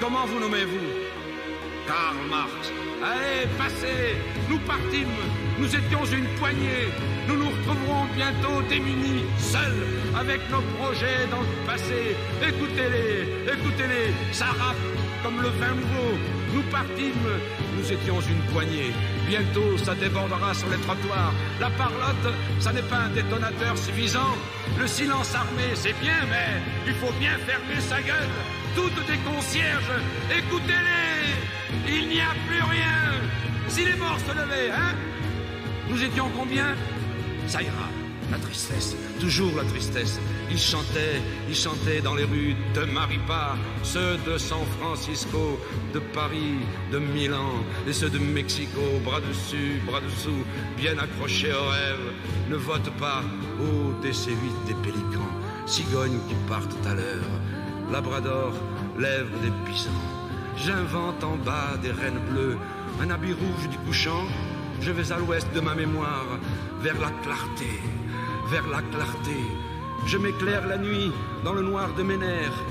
Comment 0.02 0.26
vous 0.26 0.40
nommez-vous? 0.40 0.88
Karl 1.88 2.18
Marx. 2.30 2.72
Allez, 3.02 3.48
passez 3.58 4.18
Nous 4.50 4.60
partîmes. 4.60 5.08
Nous 5.58 5.74
étions 5.74 6.04
une 6.06 6.28
poignée. 6.38 6.92
Nous 7.30 7.38
nous 7.38 7.50
retrouverons 7.50 8.06
bientôt 8.14 8.62
démunis, 8.70 9.24
seuls, 9.40 9.88
avec 10.20 10.42
nos 10.52 10.62
projets 10.78 11.28
dans 11.32 11.42
le 11.42 11.66
passé. 11.66 12.16
Écoutez-les, 12.42 13.52
écoutez-les, 13.52 14.14
ça 14.32 14.46
rappe 14.46 15.05
comme 15.26 15.42
le 15.42 15.50
vin 15.50 15.74
nouveau. 15.74 16.12
Nous 16.54 16.62
partîmes. 16.70 17.32
Nous 17.76 17.92
étions 17.92 18.22
une 18.22 18.44
poignée. 18.54 18.94
Bientôt, 19.28 19.76
ça 19.78 19.96
débordera 19.96 20.54
sur 20.54 20.70
les 20.70 20.78
trottoirs. 20.78 21.34
La 21.60 21.72
parlotte, 21.72 22.30
ça 22.60 22.72
n'est 22.72 22.90
pas 22.94 23.00
un 23.08 23.10
détonateur 23.10 23.76
suffisant. 23.76 24.34
Le 24.80 24.86
silence 24.86 25.34
armé, 25.34 25.68
c'est 25.74 25.98
bien, 26.00 26.20
mais 26.30 26.62
il 26.86 26.94
faut 26.94 27.14
bien 27.20 27.36
fermer 27.50 27.82
sa 27.82 28.02
gueule. 28.02 28.36
Toutes 28.76 29.02
des 29.08 29.18
concierges, 29.30 29.96
écoutez-les 30.30 31.96
Il 31.98 32.08
n'y 32.10 32.22
a 32.22 32.34
plus 32.48 32.62
rien 32.62 32.98
Si 33.70 33.86
les 33.86 33.96
morts 33.96 34.20
se 34.20 34.34
levaient, 34.38 34.72
hein 34.72 34.94
Nous 35.90 36.04
étions 36.04 36.30
combien? 36.38 36.76
Ça 37.48 37.64
ira. 37.64 38.05
La 38.32 38.38
tristesse, 38.40 38.96
toujours 39.20 39.56
la 39.56 39.64
tristesse. 39.64 40.20
Ils 40.50 40.58
chantaient, 40.58 41.22
ils 41.48 41.56
chantaient 41.56 42.02
dans 42.02 42.16
les 42.16 42.24
rues 42.24 42.56
de 42.74 42.86
Maripa, 42.86 43.56
ceux 43.84 44.18
de 44.26 44.38
San 44.38 44.66
Francisco, 44.80 45.60
de 45.94 46.00
Paris, 46.00 46.60
de 46.92 47.00
Milan, 47.00 47.64
et 47.88 47.94
ceux 47.94 48.10
de 48.10 48.18
Mexico, 48.20 48.82
bras 49.04 49.22
dessus, 49.22 49.82
bras 49.86 50.02
dessous, 50.02 50.44
bien 50.78 50.98
accrochés 50.98 51.54
au 51.54 51.70
rêve. 51.70 52.14
Ne 52.50 52.56
vote 52.56 52.90
pas, 52.98 53.22
ô 53.60 53.94
DC-8 54.04 54.68
des 54.68 54.76
pélicans, 54.84 55.32
cigognes 55.66 56.20
qui 56.28 56.36
partent 56.48 56.88
à 56.88 56.96
l'heure, 56.96 57.32
Labrador, 57.92 58.54
lèvres 58.98 59.40
des 59.44 59.52
pisans. 59.66 59.92
J'invente 60.58 61.24
en 61.24 61.36
bas 61.38 61.78
des 61.82 61.92
reines 61.92 62.22
bleues, 62.32 62.58
un 63.02 63.10
habit 63.10 63.34
rouge 63.34 63.70
du 63.70 63.78
couchant. 63.80 64.26
Je 64.82 64.92
vais 64.92 65.12
à 65.12 65.18
l'ouest 65.18 65.48
de 65.54 65.60
ma 65.60 65.76
mémoire, 65.76 66.40
vers 66.82 67.00
la 67.00 67.10
clarté, 67.24 67.70
vers 68.50 68.68
la 68.68 68.82
clarté. 68.82 69.38
Je 70.06 70.18
m'éclaire 70.18 70.68
la 70.68 70.78
nuit 70.78 71.12
dans 71.44 71.54
le 71.54 71.62
noir 71.62 71.94
de 71.98 72.04
mes 72.04 72.18
nerfs. 72.18 72.64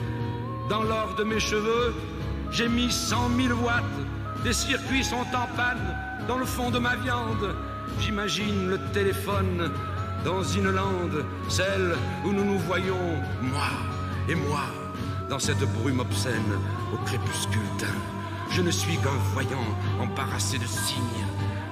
Dans 0.68 0.83
l'or 0.83 1.14
de 1.18 1.25
mes 1.25 1.41
cheveux, 1.41 1.95
j'ai 2.51 2.68
mis 2.68 2.91
cent 2.91 3.29
mille 3.29 3.53
watts. 3.53 3.85
Des 4.45 4.53
circuits 4.53 5.05
sont 5.05 5.27
en 5.35 5.47
panne 5.57 5.97
dans 6.29 6.39
le 6.39 6.47
fond 6.47 6.70
de 6.70 6.79
ma 6.79 6.97
viande. 6.97 7.55
J'imagine 8.01 8.70
le 8.70 8.79
téléphone 8.93 9.70
dans 10.25 10.43
une 10.43 10.70
lande, 10.70 11.25
celle 11.49 11.97
où 12.25 12.33
nous 12.33 12.45
nous 12.45 12.59
voyons, 12.59 13.20
moi 13.43 13.70
et 14.29 14.35
moi, 14.35 14.64
dans 15.29 15.39
cette 15.39 15.64
brume 15.75 16.01
obscène 16.01 16.59
au 16.93 16.97
crépuscule. 17.05 17.61
Je 18.51 18.62
ne 18.62 18.70
suis 18.70 18.97
qu'un 18.99 19.18
voyant 19.33 19.66
embarrassé 20.01 20.59
de 20.59 20.66
signes. 20.66 21.27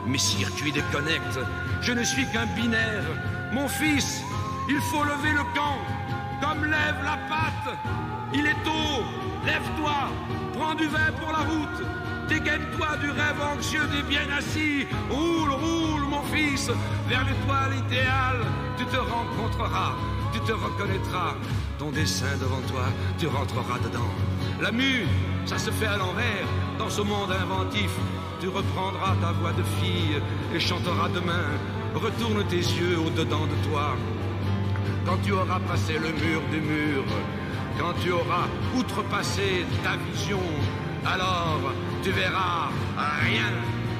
Mes 0.07 0.19
circuits 0.19 0.73
déconnectent. 0.73 1.39
Je 1.81 1.93
ne 1.93 2.03
suis 2.03 2.27
qu'un 2.33 2.47
binaire. 2.47 3.05
Mon 3.53 3.69
fils, 3.69 4.23
il 4.69 4.81
faut 4.81 5.05
lever 5.05 5.33
le 5.33 5.45
camp, 5.55 5.79
comme 6.41 6.65
lève 6.65 6.97
la 7.05 7.19
patte. 7.29 7.77
Il 8.33 8.47
est 8.47 8.63
tôt. 8.65 9.05
Lève-toi. 9.45 10.09
Prends 10.55 10.75
du 10.75 10.87
vin 10.87 11.13
pour 11.21 11.33
la 11.33 11.41
route. 11.41 11.87
Dégaine-toi 12.29 12.97
du 13.03 13.11
rêve 13.11 13.41
anxieux 13.55 13.87
des 13.89 14.03
bien 14.03 14.27
assis. 14.37 14.87
Roule, 15.11 15.51
roule, 15.51 16.03
mon 16.09 16.23
fils, 16.23 16.71
vers 17.09 17.25
l'étoile 17.25 17.77
idéale. 17.87 18.41
Tu 18.79 18.87
te 18.87 18.97
rencontreras, 18.97 19.93
tu 20.33 20.41
te 20.41 20.53
reconnaîtras. 20.53 21.35
Ton 21.79 21.91
dessin 21.91 22.37
devant 22.41 22.61
toi, 22.71 22.85
tu 23.19 23.27
rentreras 23.27 23.79
dedans. 23.81 24.13
La 24.61 24.71
mue, 24.71 25.07
ça 25.45 25.59
se 25.59 25.71
fait 25.71 25.87
à 25.87 25.97
l'envers. 25.97 26.47
Dans 26.79 26.89
ce 26.89 27.03
monde 27.03 27.33
inventif, 27.33 27.91
tu 28.41 28.49
reprendras 28.49 29.15
ta 29.21 29.33
voix 29.33 29.53
de 29.53 29.63
fille 29.81 30.23
et 30.55 30.61
chanteras 30.61 31.09
demain. 31.09 31.51
Retourne 31.95 32.45
tes 32.49 32.57
yeux 32.57 32.99
au-dedans 32.99 33.47
de 33.47 33.69
toi. 33.69 33.97
Quand 35.05 35.19
tu 35.25 35.33
auras 35.33 35.61
passé 35.61 35.95
le 35.95 36.09
mur 36.09 36.41
du 36.51 36.61
mur, 36.61 37.05
quand 37.79 37.93
tu 38.03 38.11
auras 38.13 38.47
outrepassé 38.77 39.67
ta 39.85 39.97
vision, 40.11 40.41
alors 41.05 41.61
tu 42.03 42.11
verras 42.11 42.71
rien. 43.23 43.51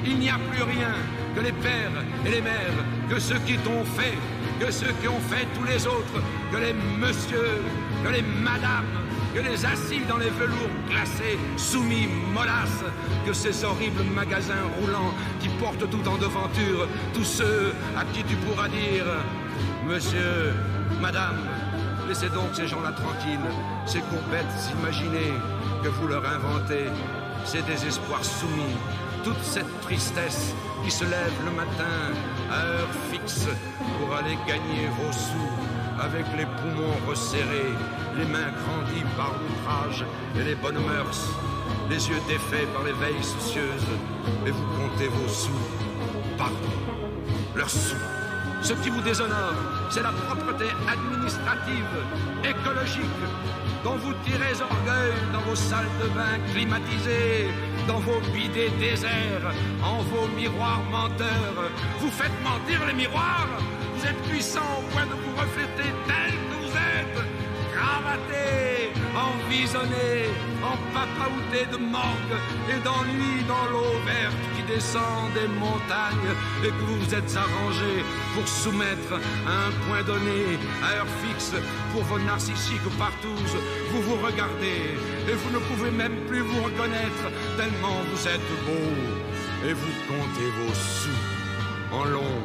Il 0.05 0.17
n'y 0.17 0.29
a 0.29 0.39
plus 0.51 0.63
rien 0.63 0.93
que 1.35 1.41
les 1.41 1.51
pères 1.51 2.03
et 2.25 2.29
les 2.29 2.41
mères, 2.41 2.79
que 3.09 3.19
ceux 3.19 3.39
qui 3.45 3.57
t'ont 3.57 3.85
fait, 3.85 4.17
que 4.59 4.71
ceux 4.71 4.93
qui 5.01 5.07
ont 5.07 5.21
fait 5.29 5.47
tous 5.55 5.63
les 5.63 5.85
autres, 5.87 6.19
que 6.51 6.57
les 6.57 6.73
messieurs, 6.73 7.61
que 8.03 8.09
les 8.09 8.21
madames, 8.21 9.02
que 9.33 9.39
les 9.39 9.65
assis 9.65 10.01
dans 10.07 10.17
les 10.17 10.29
velours 10.29 10.69
glacés, 10.89 11.39
soumis, 11.57 12.07
mollasses, 12.33 12.83
que 13.25 13.33
ces 13.33 13.63
horribles 13.63 14.03
magasins 14.03 14.65
roulants 14.79 15.13
qui 15.39 15.49
portent 15.49 15.89
tout 15.89 16.07
en 16.07 16.17
devanture, 16.17 16.87
tous 17.13 17.23
ceux 17.23 17.73
à 17.97 18.05
qui 18.13 18.23
tu 18.23 18.35
pourras 18.35 18.67
dire, 18.67 19.05
Monsieur, 19.87 20.53
Madame, 21.01 21.37
laissez 22.07 22.29
donc 22.29 22.49
ces 22.53 22.67
gens-là 22.67 22.91
tranquilles, 22.91 23.49
ces 23.85 24.01
compètes 24.01 24.71
imaginées 24.79 25.33
que 25.83 25.89
vous 25.89 26.07
leur 26.07 26.23
inventez, 26.25 26.85
ces 27.43 27.61
désespoirs 27.63 28.23
soumis, 28.23 28.77
toute 29.23 29.41
cette 29.41 29.81
tristesse 29.81 30.53
qui 30.83 30.91
se 30.91 31.05
lève 31.05 31.33
le 31.45 31.51
matin 31.51 32.13
à 32.51 32.65
heure 32.65 32.89
fixe 33.11 33.47
pour 33.99 34.15
aller 34.15 34.37
gagner 34.47 34.87
vos 34.99 35.11
sous 35.11 35.72
avec 35.99 36.25
les 36.37 36.45
poumons 36.45 36.95
resserrés, 37.07 37.73
les 38.17 38.25
mains 38.25 38.51
grandies 38.61 39.05
par 39.17 39.31
l'ouvrage 39.39 40.05
et 40.39 40.43
les 40.43 40.55
bonnes 40.55 40.79
mœurs, 40.79 41.29
les 41.89 42.09
yeux 42.09 42.21
défaits 42.27 42.67
par 42.73 42.83
les 42.83 42.93
veilles 42.93 43.23
soucieuses, 43.23 43.87
et 44.45 44.51
vous 44.51 44.67
comptez 44.77 45.07
vos 45.07 45.27
sous. 45.27 45.51
Pardon, 46.37 46.55
leurs 47.55 47.69
sous. 47.69 47.95
Ce 48.61 48.73
qui 48.73 48.89
vous 48.89 49.01
déshonore, 49.01 49.55
c'est 49.89 50.03
la 50.03 50.13
propreté 50.13 50.65
administrative, 50.87 51.93
écologique, 52.43 53.21
dont 53.83 53.97
vous 53.97 54.13
tirez 54.23 54.53
orgueil 54.61 55.13
dans 55.33 55.41
vos 55.41 55.55
salles 55.55 55.91
de 56.01 56.07
bain 56.15 56.39
climatisées, 56.53 57.49
dans 57.87 57.99
vos 57.99 58.21
bidets 58.33 58.71
déserts, 58.79 59.51
en 59.83 59.97
vos 60.03 60.27
miroirs 60.33 60.81
menteurs. 60.89 61.71
Vous 61.99 62.09
faites 62.09 62.31
mentir 62.41 62.85
les 62.87 62.93
miroirs 62.93 63.49
Vous 64.03 64.09
êtes 64.09 64.23
puissant 64.23 64.59
au 64.79 64.81
point 64.91 65.05
de 65.05 65.13
vous 65.13 65.33
refléter 65.39 65.89
tel 66.05 66.33
que 66.49 66.55
vous 66.59 66.75
êtes, 66.75 67.23
cravaté, 67.71 68.91
envisonné, 69.15 70.27
empapaouté 70.59 71.71
de 71.71 71.77
morgue 71.77 72.35
et 72.67 72.83
d'ennui 72.83 73.47
dans 73.47 73.63
l'eau 73.71 73.95
verte 74.05 74.35
qui 74.57 74.63
descend 74.63 75.31
des 75.33 75.47
montagnes 75.47 76.35
et 76.65 76.67
que 76.67 76.83
vous 76.83 76.99
vous 76.99 77.15
êtes 77.15 77.33
arrangé 77.33 78.03
pour 78.35 78.45
soumettre 78.45 79.13
à 79.47 79.67
un 79.67 79.71
point 79.87 80.03
donné, 80.03 80.59
à 80.83 80.97
heure 80.97 81.13
fixe, 81.23 81.53
pour 81.93 82.03
vos 82.03 82.19
narcissiques 82.19 82.89
partous. 82.99 83.55
Vous 83.93 84.01
vous 84.01 84.17
regardez 84.21 84.99
et 85.29 85.33
vous 85.33 85.51
ne 85.53 85.59
pouvez 85.59 85.91
même 85.91 86.25
plus 86.27 86.41
vous 86.41 86.61
reconnaître 86.61 87.25
tellement 87.55 88.03
vous 88.11 88.27
êtes 88.27 88.51
beau 88.67 88.91
et 89.65 89.71
vous 89.71 89.95
comptez 90.09 90.49
vos 90.59 90.73
sous 90.73 91.43
en 91.93 92.05
long, 92.05 92.41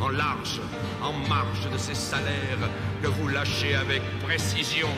en 0.00 0.08
large, 0.08 0.60
en 1.02 1.12
marge 1.28 1.70
de 1.72 1.78
ces 1.78 1.94
salaires 1.94 2.68
que 3.02 3.08
vous 3.08 3.28
lâchez 3.28 3.74
avec 3.74 4.02
précision, 4.20 4.88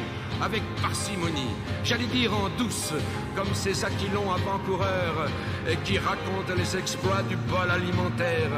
avec 0.40 0.62
parcimonie, 0.82 1.55
j'allais 1.84 2.07
dire 2.07 2.32
en 2.34 2.49
douce, 2.59 2.92
comme 3.36 3.53
ces 3.55 3.84
aquilons 3.84 4.32
avant-coureurs 4.32 5.28
qui 5.84 5.99
racontent 5.99 6.55
les 6.57 6.76
exploits 6.76 7.22
du 7.28 7.36
bol 7.36 7.70
alimentaire. 7.70 8.51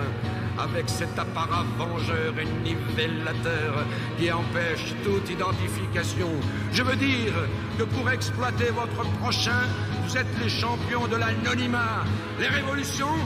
Avec 0.59 0.91
cet 0.91 1.19
apparat 1.19 1.65
vengeur 1.79 2.35
et 2.39 2.45
nivellateur 2.63 3.87
qui 4.19 4.31
empêche 4.31 4.93
toute 5.03 5.31
identification. 5.31 6.29
Je 6.71 6.83
veux 6.83 6.97
dire 6.97 7.33
que 7.79 7.85
pour 7.85 8.11
exploiter 8.11 8.69
votre 8.71 9.09
prochain, 9.21 9.63
vous 10.05 10.19
êtes 10.19 10.27
les 10.43 10.51
champions 10.51 11.07
de 11.07 11.17
l'anonymat. 11.17 12.05
Les 12.39 12.49
révolutions, 12.49 13.17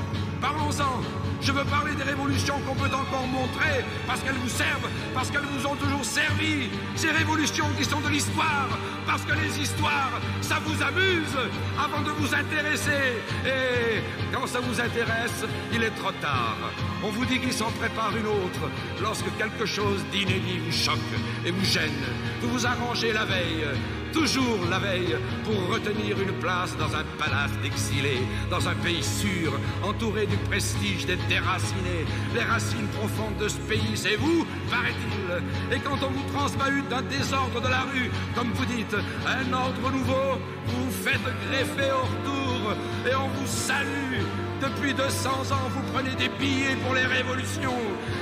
parlons-en. 0.40 1.23
Je 1.44 1.52
veux 1.52 1.64
parler 1.64 1.94
des 1.94 2.04
révolutions 2.04 2.58
qu'on 2.66 2.74
peut 2.74 2.94
encore 2.94 3.26
montrer 3.26 3.84
parce 4.06 4.22
qu'elles 4.22 4.40
vous 4.42 4.48
servent, 4.48 4.88
parce 5.12 5.30
qu'elles 5.30 5.42
vous 5.42 5.66
ont 5.66 5.74
toujours 5.74 6.02
servi. 6.02 6.70
Ces 6.96 7.10
révolutions 7.10 7.66
qui 7.76 7.84
sont 7.84 8.00
de 8.00 8.08
l'histoire, 8.08 8.70
parce 9.06 9.24
que 9.24 9.34
les 9.34 9.60
histoires, 9.60 10.20
ça 10.40 10.58
vous 10.64 10.82
amuse 10.82 11.36
avant 11.78 12.00
de 12.00 12.12
vous 12.12 12.34
intéresser. 12.34 13.20
Et 13.44 14.00
quand 14.32 14.46
ça 14.46 14.60
vous 14.60 14.80
intéresse, 14.80 15.44
il 15.70 15.82
est 15.82 15.94
trop 15.96 16.12
tard. 16.12 16.56
On 17.02 17.10
vous 17.10 17.26
dit 17.26 17.38
qu'il 17.38 17.52
s'en 17.52 17.70
prépare 17.72 18.16
une 18.16 18.26
autre 18.26 18.70
lorsque 19.02 19.36
quelque 19.36 19.66
chose 19.66 20.02
d'inédit 20.12 20.60
vous 20.64 20.72
choque 20.72 21.12
et 21.44 21.50
vous 21.50 21.64
gêne. 21.64 22.04
Vous 22.40 22.48
vous 22.48 22.66
arrangez 22.66 23.12
la 23.12 23.26
veille 23.26 23.66
toujours 24.14 24.60
la 24.70 24.78
veille, 24.78 25.16
pour 25.44 25.74
retenir 25.74 26.20
une 26.20 26.32
place 26.38 26.76
dans 26.78 26.94
un 26.94 27.04
palace 27.18 27.50
d'exilés, 27.62 28.22
dans 28.48 28.68
un 28.68 28.74
pays 28.76 29.02
sûr, 29.02 29.52
entouré 29.82 30.26
du 30.26 30.36
prestige 30.48 31.04
des 31.04 31.16
déracinés. 31.28 32.06
Les 32.32 32.42
racines 32.42 32.86
profondes 32.98 33.36
de 33.38 33.48
ce 33.48 33.58
pays, 33.58 33.96
c'est 33.96 34.16
vous, 34.16 34.46
paraît-il. 34.70 35.76
Et 35.76 35.80
quand 35.80 35.98
on 36.06 36.10
vous 36.10 36.32
transmahute 36.32 36.88
d'un 36.88 37.02
désordre 37.02 37.60
de 37.60 37.68
la 37.68 37.82
rue, 37.82 38.10
comme 38.36 38.52
vous 38.52 38.66
dites, 38.66 38.96
un 39.26 39.52
ordre 39.52 39.90
nouveau, 39.90 40.38
vous 40.66 40.84
vous 40.84 40.90
faites 40.92 41.28
greffer 41.50 41.90
au 41.90 42.06
retour 42.06 42.72
et 43.10 43.14
on 43.16 43.28
vous 43.28 43.46
salue. 43.46 44.22
Depuis 44.62 44.94
200 44.94 45.30
ans, 45.30 45.68
vous 45.70 45.92
prenez 45.92 46.14
des 46.14 46.28
billets 46.28 46.76
pour 46.84 46.94
les 46.94 47.04
révolutions. 47.04 47.74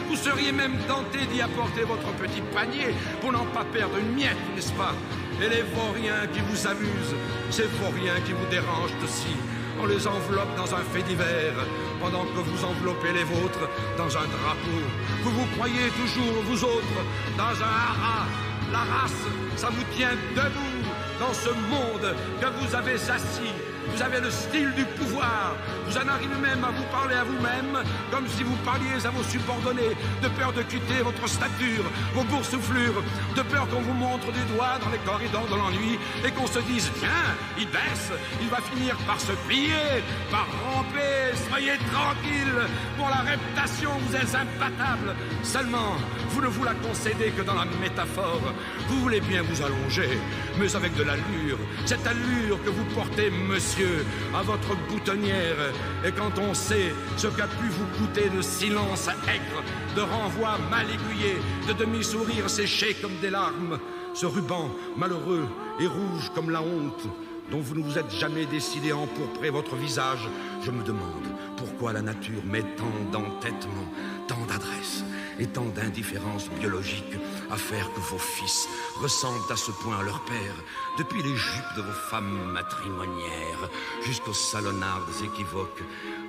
Vous 0.09 0.17
seriez 0.17 0.53
même 0.53 0.77
tenté 0.89 1.27
d'y 1.27 1.43
apporter 1.43 1.83
votre 1.83 2.11
petit 2.15 2.41
panier 2.53 2.95
pour 3.21 3.31
n'en 3.31 3.45
pas 3.45 3.65
perdre 3.65 3.99
une 3.99 4.15
miette, 4.17 4.39
n'est-ce 4.57 4.73
pas? 4.73 4.95
Et 5.41 5.49
les 5.49 5.63
vauriens 5.63 6.27
qui 6.33 6.41
vous 6.41 6.67
amusent, 6.67 7.17
ces 7.51 7.69
vauriens 7.81 8.21
qui 8.25 8.33
vous 8.33 8.47
dérangent 8.51 8.97
aussi. 9.03 9.35
On 9.81 9.87
les 9.87 10.07
enveloppe 10.07 10.55
dans 10.57 10.75
un 10.75 10.85
fait 10.93 11.03
divers, 11.03 11.59
pendant 12.01 12.25
que 12.25 12.41
vous 12.41 12.65
enveloppez 12.65 13.13
les 13.13 13.25
vôtres 13.25 13.69
dans 13.97 14.11
un 14.17 14.27
drapeau. 14.37 14.83
Vous 15.23 15.31
vous 15.31 15.47
croyez 15.57 15.89
toujours, 16.01 16.43
vous 16.45 16.65
autres, 16.65 17.01
dans 17.37 17.57
un 17.63 17.75
haras. 17.89 18.27
La 18.71 18.79
race, 18.79 19.27
ça 19.57 19.69
vous 19.69 19.85
tient 19.97 20.17
debout 20.35 20.83
dans 21.21 21.35
ce 21.35 21.51
monde 21.51 22.15
que 22.41 22.47
vous 22.59 22.75
avez 22.75 22.95
assis. 22.95 23.53
Vous 23.89 24.03
avez 24.03 24.21
le 24.21 24.31
style 24.31 24.73
du 24.75 24.85
pouvoir. 24.85 25.55
Vous 25.93 25.99
en 25.99 26.09
arrivez 26.09 26.41
même 26.41 26.65
à 26.65 26.71
vous 26.71 26.85
parler 26.85 27.15
à 27.17 27.23
vous-même 27.23 27.77
comme 28.11 28.27
si 28.27 28.43
vous 28.43 28.57
parliez 28.65 29.05
à 29.05 29.11
vos 29.11 29.23
subordonnés, 29.25 29.93
de 30.23 30.29
peur 30.29 30.51
de 30.55 30.63
quitter 30.63 31.03
votre 31.05 31.29
stature, 31.29 31.85
vos 32.15 32.25
boursouflures, 32.25 33.03
de 33.37 33.43
peur 33.43 33.69
qu'on 33.69 33.83
vous 33.83 33.93
montre 33.93 34.33
du 34.33 34.41
doigt 34.55 34.79
dans 34.81 34.89
les 34.89 34.97
corridors 35.05 35.47
de 35.49 35.55
l'ennui 35.55 35.99
et 36.25 36.31
qu'on 36.31 36.47
se 36.47 36.61
dise 36.61 36.91
tiens, 36.99 37.29
il 37.59 37.67
baisse, 37.67 38.11
il 38.41 38.49
va 38.49 38.63
finir 38.63 38.97
par 39.07 39.21
se 39.21 39.33
plier, 39.47 40.01
par 40.31 40.47
ramper, 40.65 41.37
soyez 41.51 41.77
tranquille. 41.93 42.57
Pour 42.97 43.11
la 43.11 43.31
réputation, 43.31 43.91
vous 44.07 44.17
êtes 44.17 44.35
imbattable. 44.35 45.15
Seulement, 45.43 45.97
vous 46.31 46.41
ne 46.41 46.47
vous 46.47 46.65
la 46.65 46.75
concédez 46.75 47.31
que 47.37 47.43
dans 47.43 47.55
la 47.55 47.67
métaphore. 47.83 48.41
Vous 48.89 49.01
voulez 49.01 49.21
bien 49.21 49.43
vous 49.43 49.61
allonger, 49.61 50.19
mais 50.59 50.75
avec 50.75 50.95
de 50.95 51.03
l'allure. 51.03 51.59
Cette 51.85 52.07
allure 52.07 52.63
que 52.65 52.71
vous 52.71 52.85
portez, 52.95 53.31
monsieur, 53.31 54.07
à 54.35 54.43
votre 54.43 54.75
boutonnière. 54.89 55.57
Et 56.05 56.13
quand 56.13 56.39
on 56.39 56.55
sait 56.55 56.93
ce 57.17 57.29
qu'a 57.29 57.47
pu 57.47 57.69
vous 57.69 57.87
coûter 57.99 58.29
de 58.29 58.43
silence 58.43 59.09
aigre, 59.09 59.63
de 59.95 60.01
renvoi 60.01 60.59
mal 60.71 60.87
aiguillé, 60.87 61.37
de 61.69 61.73
demi-sourire 61.73 62.51
séché 62.51 62.95
comme 63.01 63.17
des 63.21 63.31
larmes, 63.31 63.79
ce 64.15 64.27
ruban 64.27 64.71
malheureux 64.97 65.47
et 65.81 65.87
rouge 65.87 66.31
comme 66.35 66.51
la 66.51 66.63
honte, 66.63 67.07
dont 67.51 67.61
vous 67.61 67.75
ne 67.75 67.83
vous 67.83 67.99
êtes 67.99 68.11
jamais 68.11 68.47
décidé 68.47 68.91
à 68.91 68.97
empourprer 68.97 69.51
votre 69.51 69.77
visage, 69.77 70.29
je 70.65 70.71
me 70.71 70.83
demande 70.83 71.27
pourquoi 71.57 71.93
la 71.93 72.03
nature 72.03 72.43
met 72.45 72.63
tant 72.63 73.11
d'entêtement, 73.13 73.87
tant 74.27 74.45
d'adresse 74.49 75.05
et 75.39 75.47
tant 75.47 75.67
d'indifférence 75.67 76.49
biologique 76.59 77.15
à 77.53 77.57
faire 77.57 77.93
que 77.93 78.01
vos 78.01 78.19
fils 78.19 78.67
ressemblent 79.01 79.53
à 79.53 79.57
ce 79.57 79.71
point 79.71 79.99
à 79.99 80.03
leur 80.03 80.21
père, 80.25 80.55
depuis 80.97 81.23
les 81.23 81.37
jupes 81.37 81.75
de 81.77 81.83
vos 81.83 81.93
femmes 81.93 82.51
matrimonières 82.51 83.69
jusqu'aux 84.03 84.33
salonnardes 84.33 85.23
équivoques 85.23 85.83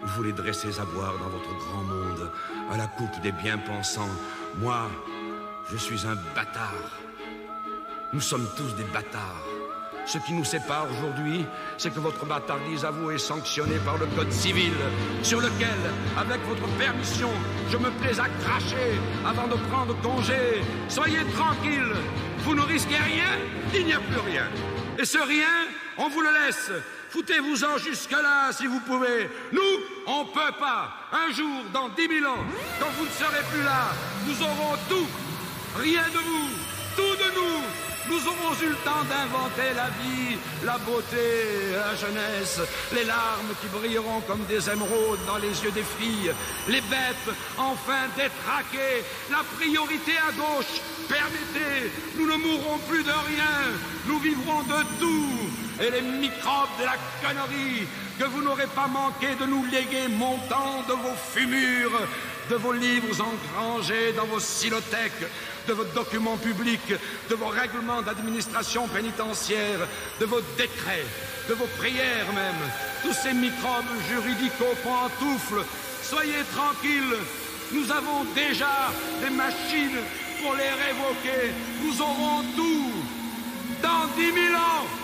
où 0.03 0.07
vous 0.07 0.23
les 0.23 0.33
dressez 0.33 0.79
à 0.79 0.85
boire 0.85 1.17
dans 1.17 1.29
votre 1.29 1.53
grand 1.65 1.83
monde, 1.83 2.31
à 2.69 2.77
la 2.77 2.87
coupe 2.87 3.21
des 3.21 3.31
bien-pensants. 3.31 4.15
Moi, 4.57 4.89
je 5.71 5.77
suis 5.77 6.05
un 6.05 6.15
bâtard. 6.35 6.99
Nous 8.11 8.21
sommes 8.21 8.47
tous 8.57 8.75
des 8.75 8.83
bâtards. 8.83 9.52
Ce 10.05 10.17
qui 10.17 10.33
nous 10.33 10.43
sépare 10.43 10.87
aujourd'hui, 10.91 11.45
c'est 11.77 11.93
que 11.93 11.99
votre 11.99 12.25
bâtardise 12.25 12.83
à 12.83 12.91
vous 12.91 13.11
est 13.11 13.17
sanctionnée 13.17 13.79
par 13.85 13.97
le 13.97 14.05
Code 14.07 14.31
civil, 14.31 14.73
sur 15.21 15.39
lequel, 15.39 15.79
avec 16.17 16.41
votre 16.45 16.67
permission, 16.77 17.29
je 17.69 17.77
me 17.77 17.89
plais 17.91 18.19
à 18.19 18.27
cracher 18.43 18.99
avant 19.25 19.47
de 19.47 19.55
prendre 19.69 19.95
congé. 20.01 20.61
Soyez 20.89 21.23
tranquille, 21.35 21.93
vous 22.39 22.55
ne 22.55 22.61
risquez 22.61 22.97
rien, 22.97 23.39
il 23.73 23.85
n'y 23.85 23.93
a 23.93 23.99
plus 23.99 24.19
rien. 24.19 24.45
Et 24.99 25.05
ce 25.05 25.17
rien, 25.17 25.67
on 25.97 26.09
vous 26.09 26.21
le 26.21 26.29
laisse. 26.45 26.71
Foutez-vous-en 27.09 27.77
jusque-là 27.77 28.51
si 28.51 28.67
vous 28.67 28.79
pouvez. 28.81 29.29
Nous, 29.51 29.61
on 30.07 30.25
peut 30.25 30.53
pas. 30.59 30.89
Un 31.11 31.31
jour, 31.31 31.63
dans 31.71 31.89
dix 31.89 32.07
mille 32.07 32.25
ans, 32.25 32.43
quand 32.79 32.89
vous 32.97 33.05
ne 33.05 33.09
serez 33.11 33.43
plus 33.51 33.63
là, 33.63 33.91
nous 34.27 34.41
aurons 34.43 34.75
tout. 34.89 35.07
Rien 35.79 36.03
de 36.11 36.17
vous, 36.17 36.49
tout 36.95 37.15
de 37.15 37.35
nous. 37.35 37.92
Nous 38.09 38.27
aurons 38.27 38.53
eu 38.61 38.69
le 38.69 38.75
temps 38.83 39.03
d'inventer 39.07 39.73
la 39.75 39.87
vie, 40.01 40.37
la 40.63 40.77
beauté, 40.79 41.71
la 41.71 41.95
jeunesse, 41.95 42.59
les 42.93 43.05
larmes 43.05 43.53
qui 43.61 43.67
brilleront 43.67 44.21
comme 44.27 44.43
des 44.45 44.69
émeraudes 44.69 45.25
dans 45.25 45.37
les 45.37 45.53
yeux 45.63 45.71
des 45.71 45.83
filles, 45.83 46.33
les 46.67 46.81
bêtes 46.81 47.35
enfin 47.57 48.07
détraquées, 48.17 49.03
la 49.31 49.43
priorité 49.57 50.13
à 50.17 50.31
gauche. 50.33 50.81
Permettez, 51.07 51.91
nous 52.17 52.27
ne 52.27 52.35
mourrons 52.35 52.77
plus 52.89 53.03
de 53.03 53.11
rien, 53.11 53.71
nous 54.07 54.19
vivrons 54.19 54.63
de 54.63 54.99
tout. 54.99 55.39
Et 55.81 55.89
les 55.89 56.01
microbes 56.01 56.69
de 56.79 56.85
la 56.85 56.97
connerie 57.21 57.87
que 58.19 58.25
vous 58.25 58.43
n'aurez 58.43 58.67
pas 58.67 58.87
manqué 58.87 59.35
de 59.39 59.45
nous 59.45 59.65
léguer 59.65 60.07
montant 60.09 60.83
de 60.87 60.93
vos 60.93 61.15
fumures, 61.33 62.07
de 62.49 62.55
vos 62.55 62.73
livres 62.73 63.15
engrangés 63.21 64.13
dans 64.13 64.25
vos 64.25 64.39
silothèques, 64.39 65.27
de 65.67 65.73
vos 65.73 65.85
documents 65.85 66.37
publics, 66.37 66.93
de 67.29 67.35
vos 67.35 67.47
règlements 67.47 68.01
d'administration 68.01 68.87
pénitentiaire, 68.87 69.87
de 70.19 70.25
vos 70.25 70.41
décrets, 70.57 71.05
de 71.49 71.53
vos 71.53 71.67
prières 71.77 72.31
même, 72.33 72.69
tous 73.01 73.13
ces 73.13 73.33
microbes 73.33 73.85
juridico-pantoufles, 74.09 75.65
soyez 76.03 76.43
tranquilles, 76.53 77.17
nous 77.71 77.91
avons 77.91 78.25
déjà 78.35 78.91
des 79.23 79.29
machines 79.29 79.99
pour 80.41 80.55
les 80.55 80.69
révoquer, 80.69 81.53
nous 81.81 82.01
aurons 82.01 82.43
tout 82.55 82.91
dans 83.81 84.07
dix 84.15 84.31
mille 84.31 84.55
ans. 84.55 85.02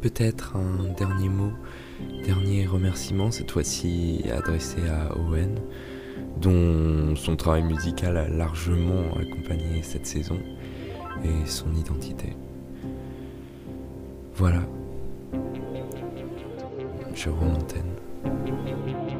Peut-être 0.00 0.56
un 0.56 0.92
dernier 0.94 1.28
mot, 1.28 1.52
dernier 2.24 2.66
remerciement, 2.66 3.30
cette 3.30 3.50
fois-ci 3.50 4.24
adressé 4.32 4.78
à 4.88 5.16
Owen, 5.16 5.60
dont 6.40 7.14
son 7.14 7.36
travail 7.36 7.62
musical 7.62 8.16
a 8.16 8.28
largement 8.28 9.12
accompagné 9.14 9.82
cette 9.82 10.06
saison 10.06 10.38
et 11.22 11.46
son 11.46 11.72
identité. 11.74 12.34
Voilà. 14.34 14.62
Je 17.14 17.28
rends 17.28 17.52
l'antenne. 17.52 19.19